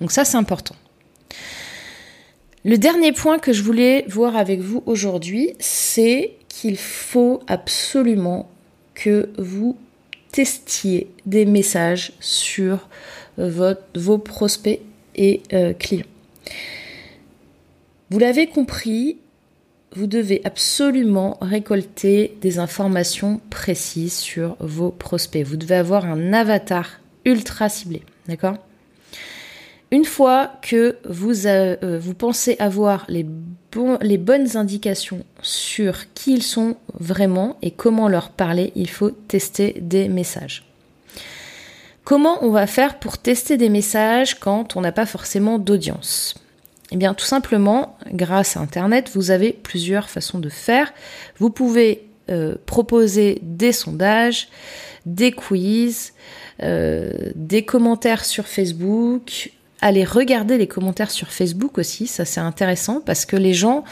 Donc 0.00 0.10
ça, 0.10 0.24
c'est 0.24 0.36
important. 0.36 0.74
Le 2.64 2.78
dernier 2.78 3.12
point 3.12 3.38
que 3.38 3.52
je 3.52 3.62
voulais 3.62 4.04
voir 4.08 4.36
avec 4.36 4.60
vous 4.60 4.82
aujourd'hui, 4.86 5.52
c'est 5.60 6.32
qu'il 6.48 6.78
faut 6.78 7.40
absolument 7.46 8.50
que 8.94 9.30
vous 9.38 9.76
testiez 10.32 11.08
des 11.26 11.44
messages 11.44 12.12
sur 12.20 12.88
vos 13.38 14.18
prospects 14.18 14.80
et 15.14 15.42
euh, 15.52 15.74
clients. 15.74 16.06
Vous 18.10 18.18
l'avez 18.18 18.46
compris, 18.46 19.18
vous 19.94 20.06
devez 20.06 20.40
absolument 20.44 21.38
récolter 21.40 22.36
des 22.40 22.58
informations 22.58 23.40
précises 23.50 24.14
sur 24.14 24.56
vos 24.60 24.90
prospects. 24.90 25.46
Vous 25.46 25.56
devez 25.56 25.76
avoir 25.76 26.04
un 26.04 26.32
avatar 26.32 27.00
ultra 27.24 27.68
ciblé, 27.68 28.02
d'accord? 28.28 28.56
Une 29.92 30.04
fois 30.04 30.52
que 30.62 30.96
vous, 31.08 31.46
euh, 31.46 32.00
pensez 32.18 32.56
avoir 32.58 33.06
les 33.08 34.18
bonnes 34.18 34.56
indications 34.56 35.24
sur 35.42 36.12
qui 36.12 36.34
ils 36.34 36.42
sont 36.42 36.76
vraiment 36.98 37.56
et 37.62 37.70
comment 37.70 38.08
leur 38.08 38.30
parler, 38.30 38.72
il 38.74 38.90
faut 38.90 39.10
tester 39.10 39.76
des 39.80 40.08
messages. 40.08 40.64
Comment 42.02 42.44
on 42.44 42.50
va 42.50 42.66
faire 42.66 42.98
pour 42.98 43.18
tester 43.18 43.56
des 43.56 43.68
messages 43.68 44.38
quand 44.38 44.76
on 44.76 44.80
n'a 44.80 44.92
pas 44.92 45.06
forcément 45.06 45.58
d'audience? 45.58 46.34
Eh 46.96 46.98
bien, 46.98 47.12
tout 47.12 47.26
simplement, 47.26 47.98
grâce 48.10 48.56
à 48.56 48.60
Internet, 48.60 49.10
vous 49.12 49.30
avez 49.30 49.52
plusieurs 49.52 50.08
façons 50.08 50.38
de 50.38 50.48
faire. 50.48 50.94
Vous 51.38 51.50
pouvez 51.50 52.08
euh, 52.30 52.54
proposer 52.64 53.38
des 53.42 53.72
sondages, 53.72 54.48
des 55.04 55.30
quiz, 55.30 56.14
euh, 56.62 57.12
des 57.34 57.66
commentaires 57.66 58.24
sur 58.24 58.46
Facebook. 58.46 59.52
Allez 59.82 60.04
regarder 60.04 60.56
les 60.56 60.66
commentaires 60.66 61.10
sur 61.10 61.28
Facebook 61.28 61.76
aussi, 61.76 62.06
ça 62.06 62.24
c'est 62.24 62.40
intéressant 62.40 63.02
parce 63.04 63.26
que 63.26 63.36
les 63.36 63.52
gens, 63.52 63.84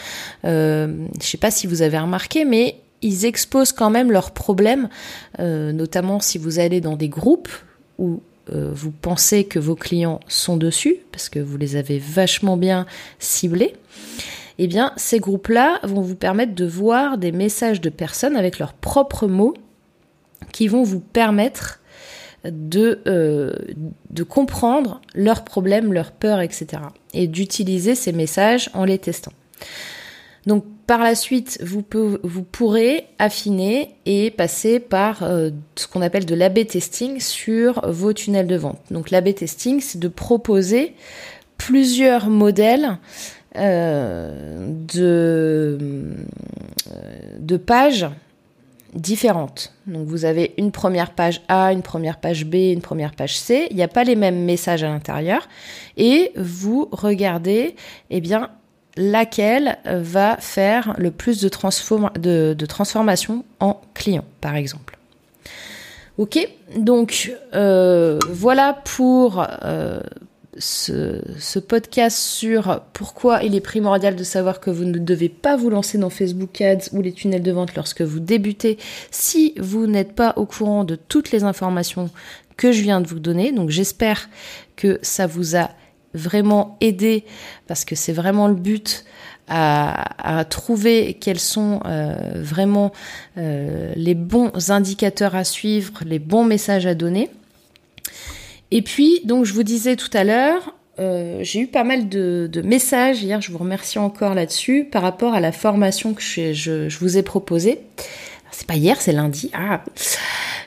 euh, 0.46 0.86
je 0.86 1.18
ne 1.18 1.22
sais 1.22 1.36
pas 1.36 1.50
si 1.50 1.66
vous 1.66 1.82
avez 1.82 1.98
remarqué, 1.98 2.46
mais 2.46 2.80
ils 3.02 3.26
exposent 3.26 3.72
quand 3.72 3.90
même 3.90 4.10
leurs 4.10 4.30
problèmes, 4.30 4.88
notamment 5.38 6.20
si 6.20 6.38
vous 6.38 6.58
allez 6.58 6.80
dans 6.80 6.96
des 6.96 7.10
groupes 7.10 7.50
où 7.98 8.22
euh, 8.52 8.70
vous 8.72 8.90
pensez 8.90 9.44
que 9.44 9.58
vos 9.58 9.74
clients 9.74 10.20
sont 10.28 10.56
dessus, 10.56 10.96
parce 11.12 11.28
que 11.28 11.38
vous 11.38 11.56
les 11.56 11.76
avez 11.76 11.98
vachement 11.98 12.56
bien 12.56 12.86
ciblés, 13.18 13.74
eh 14.58 14.66
bien, 14.66 14.92
ces 14.96 15.18
groupes-là 15.18 15.80
vont 15.82 16.00
vous 16.00 16.14
permettre 16.14 16.54
de 16.54 16.64
voir 16.64 17.18
des 17.18 17.32
messages 17.32 17.80
de 17.80 17.90
personnes 17.90 18.36
avec 18.36 18.58
leurs 18.58 18.74
propres 18.74 19.26
mots 19.26 19.54
qui 20.52 20.68
vont 20.68 20.84
vous 20.84 21.00
permettre 21.00 21.80
de, 22.44 23.00
euh, 23.06 23.52
de 24.10 24.22
comprendre 24.22 25.00
leurs 25.14 25.44
problèmes, 25.44 25.92
leurs 25.92 26.12
peurs, 26.12 26.40
etc. 26.40 26.82
Et 27.14 27.26
d'utiliser 27.26 27.94
ces 27.94 28.12
messages 28.12 28.70
en 28.74 28.84
les 28.84 28.98
testant. 28.98 29.32
Donc, 30.46 30.64
par 30.86 31.02
la 31.02 31.14
suite, 31.14 31.58
vous, 31.62 31.82
pourrez 31.82 33.06
affiner 33.18 33.90
et 34.06 34.30
passer 34.30 34.80
par 34.80 35.22
euh, 35.22 35.50
ce 35.76 35.86
qu'on 35.86 36.02
appelle 36.02 36.26
de 36.26 36.34
l'AB 36.34 36.66
testing 36.66 37.20
sur 37.20 37.80
vos 37.90 38.12
tunnels 38.12 38.46
de 38.46 38.56
vente. 38.56 38.80
Donc 38.90 39.10
l'AB 39.10 39.34
testing, 39.34 39.80
c'est 39.80 39.98
de 39.98 40.08
proposer 40.08 40.94
plusieurs 41.56 42.28
modèles 42.28 42.98
euh, 43.56 44.66
de, 44.92 45.78
de 47.38 47.56
pages 47.56 48.08
différentes. 48.94 49.72
Donc 49.86 50.06
vous 50.06 50.24
avez 50.24 50.54
une 50.58 50.70
première 50.70 51.12
page 51.12 51.42
A, 51.48 51.72
une 51.72 51.82
première 51.82 52.18
page 52.18 52.44
B, 52.44 52.54
une 52.54 52.80
première 52.80 53.12
page 53.12 53.38
C. 53.38 53.66
Il 53.70 53.76
n'y 53.76 53.82
a 53.82 53.88
pas 53.88 54.04
les 54.04 54.16
mêmes 54.16 54.44
messages 54.44 54.82
à 54.82 54.88
l'intérieur. 54.88 55.48
Et 55.96 56.32
vous 56.36 56.88
regardez, 56.92 57.74
eh 58.10 58.20
bien, 58.20 58.50
laquelle 58.96 59.78
va 59.84 60.36
faire 60.38 60.94
le 60.98 61.10
plus 61.10 61.40
de, 61.40 62.54
de, 62.54 62.66
transformation 62.66 63.44
en 63.60 63.80
client, 63.94 64.24
par 64.40 64.54
exemple. 64.56 64.98
Ok, 66.16 66.48
donc 66.76 67.32
euh, 67.54 68.20
voilà 68.30 68.80
pour 68.84 69.44
euh, 69.64 69.98
ce, 70.56 71.20
ce, 71.40 71.58
podcast 71.58 72.16
sur 72.16 72.82
pourquoi 72.92 73.42
il 73.42 73.56
est 73.56 73.60
primordial 73.60 74.14
de 74.14 74.22
savoir 74.22 74.60
que 74.60 74.70
vous 74.70 74.84
ne 74.84 74.98
devez 74.98 75.28
pas 75.28 75.56
vous 75.56 75.70
lancer 75.70 75.98
dans 75.98 76.10
Facebook 76.10 76.60
Ads 76.60 76.90
ou 76.92 77.02
les 77.02 77.12
tunnels 77.12 77.42
de 77.42 77.50
vente 77.50 77.74
lorsque 77.74 78.02
vous 78.02 78.20
débutez 78.20 78.78
si 79.10 79.54
vous 79.58 79.88
n'êtes 79.88 80.12
pas 80.12 80.34
au 80.36 80.46
courant 80.46 80.84
de 80.84 80.94
toutes 80.94 81.32
les 81.32 81.42
informations 81.42 82.10
que 82.56 82.70
je 82.70 82.82
viens 82.82 83.00
de 83.00 83.08
vous 83.08 83.18
donner. 83.18 83.50
Donc 83.50 83.70
j'espère 83.70 84.28
que 84.76 85.00
ça 85.02 85.26
vous 85.26 85.56
a 85.56 85.70
vraiment 86.14 86.76
aider, 86.80 87.24
parce 87.66 87.84
que 87.84 87.94
c'est 87.94 88.12
vraiment 88.12 88.48
le 88.48 88.54
but, 88.54 89.04
à, 89.48 90.44
trouver 90.48 91.18
quels 91.20 91.40
sont 91.40 91.80
euh, 91.84 92.32
vraiment 92.36 92.92
euh, 93.36 93.92
les 93.96 94.14
bons 94.14 94.70
indicateurs 94.70 95.34
à 95.34 95.44
suivre, 95.44 95.92
les 96.04 96.18
bons 96.18 96.44
messages 96.44 96.86
à 96.86 96.94
donner. 96.94 97.30
Et 98.70 98.82
puis, 98.82 99.20
donc 99.24 99.44
je 99.44 99.52
vous 99.52 99.62
disais 99.62 99.96
tout 99.96 100.10
à 100.14 100.24
l'heure, 100.24 100.74
euh, 100.98 101.40
j'ai 101.42 101.60
eu 101.60 101.66
pas 101.66 101.84
mal 101.84 102.08
de, 102.08 102.48
de, 102.50 102.62
messages 102.62 103.22
hier, 103.22 103.40
je 103.40 103.52
vous 103.52 103.58
remercie 103.58 103.98
encore 103.98 104.34
là-dessus, 104.34 104.88
par 104.90 105.02
rapport 105.02 105.34
à 105.34 105.40
la 105.40 105.52
formation 105.52 106.14
que 106.14 106.22
je, 106.22 106.52
je, 106.52 106.88
je 106.88 106.98
vous 106.98 107.18
ai 107.18 107.22
proposée. 107.22 107.80
C'est 108.50 108.66
pas 108.66 108.76
hier, 108.76 109.00
c'est 109.00 109.12
lundi. 109.12 109.50
Ah. 109.52 109.82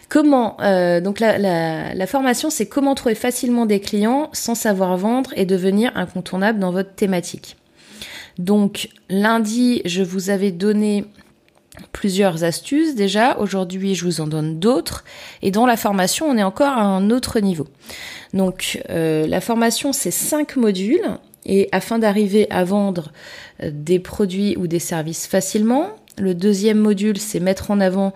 Comment 0.09 0.57
euh, 0.61 1.01
Donc 1.01 1.19
la, 1.19 2.07
formation, 2.07 2.49
c'est 2.49 2.65
comment 2.65 2.95
trouver 2.95 3.15
facilement 3.15 3.65
des 3.65 3.79
clients 3.79 4.29
sans 4.33 4.55
savoir 4.55 4.97
vendre 4.97 5.31
et 5.35 5.45
devenir 5.45 5.91
incontournable 5.95 6.59
dans 6.59 6.71
votre 6.71 6.93
thématique. 6.93 7.57
Donc 8.37 8.89
lundi, 9.09 9.81
je 9.85 10.03
vous 10.03 10.29
avais 10.29 10.51
donné 10.51 11.05
plusieurs 11.91 12.43
astuces 12.43 12.95
déjà. 12.95 13.37
Aujourd'hui, 13.39 13.95
je 13.95 14.05
vous 14.05 14.21
en 14.21 14.27
donne 14.27 14.59
d'autres. 14.59 15.03
Et 15.41 15.51
dans 15.51 15.65
la 15.65 15.77
formation, 15.77 16.27
on 16.27 16.37
est 16.37 16.43
encore 16.43 16.69
à 16.69 16.83
un 16.83 17.09
autre 17.09 17.39
niveau. 17.39 17.67
Donc 18.33 18.81
euh, 18.89 19.27
la 19.27 19.41
formation, 19.41 19.93
c'est 19.93 20.11
cinq 20.11 20.55
modules. 20.55 21.17
Et 21.45 21.69
afin 21.71 21.97
d'arriver 21.97 22.47
à 22.49 22.63
vendre 22.63 23.11
euh, 23.63 23.71
des 23.73 23.99
produits 23.99 24.55
ou 24.57 24.67
des 24.67 24.79
services 24.79 25.27
facilement, 25.27 25.89
le 26.19 26.33
deuxième 26.33 26.79
module, 26.79 27.17
c'est 27.17 27.39
mettre 27.39 27.71
en 27.71 27.79
avant 27.79 28.13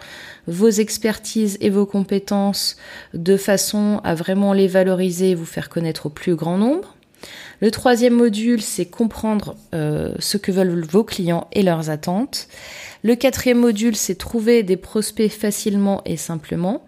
vos 0.48 0.70
expertises 0.70 1.58
et 1.62 1.70
vos 1.70 1.86
compétences 1.86 2.78
de 3.14 3.38
façon 3.38 4.02
à 4.04 4.16
vraiment 4.16 4.54
les 4.54 4.68
valoriser 4.68 5.32
et 5.32 5.36
vous 5.36 5.46
faire 5.46 5.70
connaître 5.70 6.08
au 6.08 6.10
plus 6.10 6.36
grand 6.36 6.58
nombre. 6.58 6.96
Le 7.60 7.70
troisième 7.70 8.16
module, 8.16 8.62
c'est 8.62 8.86
comprendre 8.86 9.56
euh, 9.76 10.16
ce 10.18 10.38
que 10.38 10.52
veulent 10.52 10.84
vos 10.84 11.04
clients 11.04 11.48
et 11.54 11.62
leurs 11.62 11.92
attentes. 11.92 12.48
Le 13.04 13.16
quatrième 13.16 13.60
module, 13.60 13.96
c'est 13.96 14.16
trouver 14.16 14.64
des 14.64 14.78
prospects 14.78 15.32
facilement 15.32 16.02
et 16.06 16.18
simplement. 16.18 16.84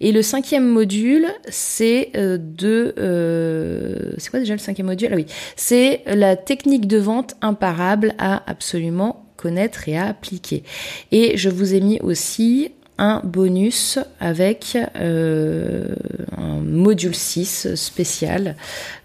Et 0.00 0.10
le 0.10 0.22
cinquième 0.22 0.66
module, 0.66 1.28
c'est 1.48 2.10
euh, 2.16 2.36
de... 2.40 2.94
Euh, 2.98 4.12
c'est 4.18 4.30
quoi 4.30 4.40
déjà 4.40 4.54
le 4.54 4.58
cinquième 4.58 4.88
module? 4.88 5.10
Ah 5.12 5.16
oui, 5.16 5.26
c'est 5.54 6.02
la 6.06 6.34
technique 6.34 6.88
de 6.88 6.98
vente 6.98 7.36
imparable 7.40 8.14
à 8.18 8.42
absolument 8.50 9.27
connaître 9.38 9.88
et 9.88 9.96
à 9.96 10.06
appliquer. 10.08 10.64
Et 11.12 11.38
je 11.38 11.48
vous 11.48 11.74
ai 11.74 11.80
mis 11.80 11.98
aussi 12.00 12.72
un 12.98 13.20
bonus 13.22 13.98
avec 14.18 14.76
euh, 14.96 15.94
un 16.36 16.60
module 16.60 17.14
6 17.14 17.76
spécial 17.76 18.56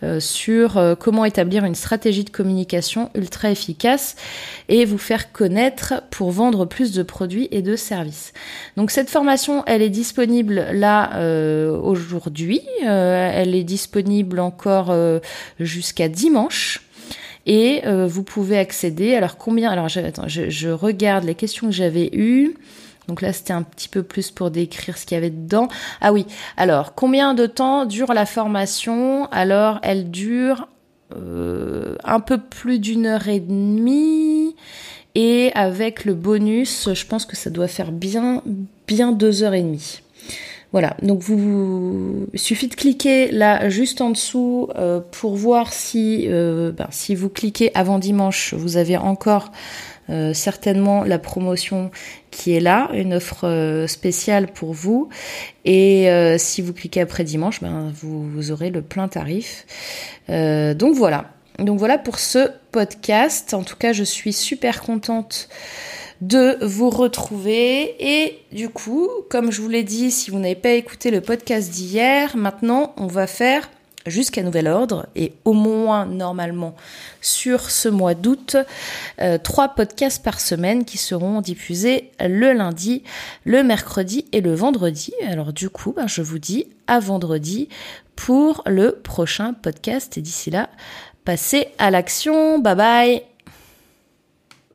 euh, 0.02 0.20
sur 0.20 0.78
euh, 0.78 0.96
comment 0.96 1.26
établir 1.26 1.64
une 1.64 1.76
stratégie 1.76 2.24
de 2.24 2.32
communication 2.32 3.12
ultra 3.14 3.52
efficace 3.52 4.16
et 4.68 4.86
vous 4.86 4.98
faire 4.98 5.32
connaître 5.32 6.02
pour 6.10 6.32
vendre 6.32 6.66
plus 6.66 6.92
de 6.92 7.04
produits 7.04 7.48
et 7.52 7.62
de 7.62 7.76
services. 7.76 8.34
Donc 8.78 8.90
cette 8.90 9.12
formation, 9.12 9.64
elle 9.68 9.84
est 9.84 9.90
disponible 9.90 10.66
là 10.74 11.12
aujourd'hui, 11.84 12.62
elle 12.82 13.56
est 13.56 13.64
disponible 13.64 14.40
encore 14.40 14.96
jusqu'à 15.60 16.08
dimanche. 16.08 16.82
Et 17.46 17.82
euh, 17.86 18.08
vous 18.08 18.24
pouvez 18.24 18.58
accéder. 18.58 19.16
Alors 19.16 19.38
combien 19.38 19.72
Alors 19.72 19.88
attends, 19.96 20.28
je, 20.28 20.50
je 20.50 20.70
regarde 20.70 21.24
les 21.24 21.36
questions 21.36 21.68
que 21.68 21.74
j'avais 21.74 22.10
eues. 22.14 22.56
Donc 23.08 23.22
là, 23.22 23.34
c'était 23.34 23.54
un 23.54 23.64
petit 23.64 23.90
peu 23.90 24.04
plus 24.04 24.32
pour 24.32 24.50
décrire 24.50 24.98
ce 24.98 25.06
qu'il 25.06 25.16
y 25.16 25.18
avait 25.18 25.30
dedans. 25.30 25.68
Ah 26.00 26.14
oui. 26.14 26.26
Alors, 26.56 26.96
combien 26.96 27.34
de 27.34 27.46
temps 27.46 27.86
dure 27.86 28.14
la 28.14 28.26
formation? 28.26 29.26
Alors, 29.32 29.80
elle 29.84 30.10
dure 30.10 30.68
euh, 31.16 31.96
un 32.04 32.20
peu 32.20 32.38
plus 32.38 32.80
d'une 32.80 33.06
heure 33.06 33.28
et 33.28 33.40
demie. 33.40 34.56
Et 35.16 35.52
avec 35.54 36.06
le 36.06 36.14
bonus, 36.14 36.90
je 36.94 37.06
pense 37.06 37.26
que 37.26 37.36
ça 37.36 37.50
doit 37.50 37.68
faire 37.68 37.92
bien, 37.92 38.42
bien 38.88 39.12
deux 39.12 39.44
heures 39.44 39.54
et 39.54 39.62
demie. 39.62 40.02
Voilà, 40.74 40.98
donc 41.04 41.22
vous, 41.22 42.26
suffit 42.34 42.68
de 42.68 42.74
cliquer 42.74 43.30
là 43.30 43.70
juste 43.70 44.02
en 44.02 44.10
dessous 44.10 44.70
euh, 44.76 45.02
pour 45.12 45.36
voir 45.36 45.72
si, 45.72 46.26
euh, 46.28 46.72
ben, 46.72 46.88
si 46.90 47.14
vous 47.14 47.30
cliquez 47.30 47.70
avant 47.76 48.00
dimanche, 48.00 48.56
vous 48.56 48.76
avez 48.76 48.98
encore 48.98 49.52
euh, 50.10 50.34
certainement 50.34 51.04
la 51.04 51.20
promotion 51.20 51.92
qui 52.32 52.56
est 52.56 52.60
là, 52.60 52.90
une 52.96 53.14
offre 53.14 53.86
spéciale 53.88 54.48
pour 54.48 54.74
vous. 54.74 55.10
Et 55.64 56.10
si 56.40 56.64
vous 56.64 56.74
cliquez 56.74 57.02
après 57.02 57.24
dimanche, 57.24 57.62
ben, 57.62 57.94
vous, 57.94 58.28
vous 58.28 58.52
aurez 58.52 58.72
le 58.72 58.82
plein 58.82 59.08
tarif. 59.08 59.68
donc 60.28 60.96
voilà. 60.96 61.26
Donc 61.60 61.78
voilà 61.78 62.00
pour 62.00 62.18
ce 62.18 62.50
podcast. 62.72 63.54
En 63.54 63.62
tout 63.62 63.76
cas, 63.76 63.94
je 63.94 64.04
suis 64.04 64.34
super 64.34 64.82
contente 64.82 65.50
de 66.22 66.58
vous 66.62 66.90
retrouver. 66.90 67.96
Et 68.00 68.40
du 68.52 68.70
coup, 68.70 69.10
comme 69.30 69.52
je 69.52 69.62
vous 69.62 69.70
l'ai 69.70 69.84
dit, 69.84 70.12
si 70.12 70.32
vous 70.32 70.40
n'avez 70.40 70.56
pas 70.56 70.72
écouté 70.72 71.12
le 71.12 71.22
podcast 71.22 71.70
d'hier, 71.70 72.36
maintenant 72.38 72.94
on 72.98 73.08
va 73.08 73.28
faire 73.28 73.70
jusqu'à 74.06 74.44
nouvel 74.44 74.68
ordre 74.68 75.08
et 75.16 75.34
au 75.46 75.54
moins 75.54 76.06
normalement 76.06 76.76
sur 77.22 77.70
ce 77.70 77.90
mois 77.90 78.16
d'août 78.16 78.58
euh, 79.22 79.38
trois 79.38 79.70
podcasts 79.70 80.24
par 80.24 80.40
semaine 80.40 80.86
qui 80.86 80.98
seront 80.98 81.42
diffusés 81.42 82.12
le 82.20 82.54
lundi, 82.54 83.04
le 83.46 83.64
mercredi 83.64 84.26
et 84.32 84.42
le 84.42 84.54
vendredi. 84.54 85.14
Alors 85.28 85.54
du 85.54 85.70
coup, 85.70 85.94
ben, 85.94 86.08
je 86.08 86.22
vous 86.22 86.40
dis 86.40 86.68
à 86.88 87.00
vendredi 87.00 87.70
pour 88.16 88.64
le 88.66 88.92
prochain 88.92 89.54
podcast 89.54 90.18
et 90.18 90.22
d'ici 90.22 90.52
là, 90.52 90.70
passez 91.26 91.68
à 91.78 91.92
l'action. 91.92 92.60
Bye 92.60 92.76
bye 92.76 93.33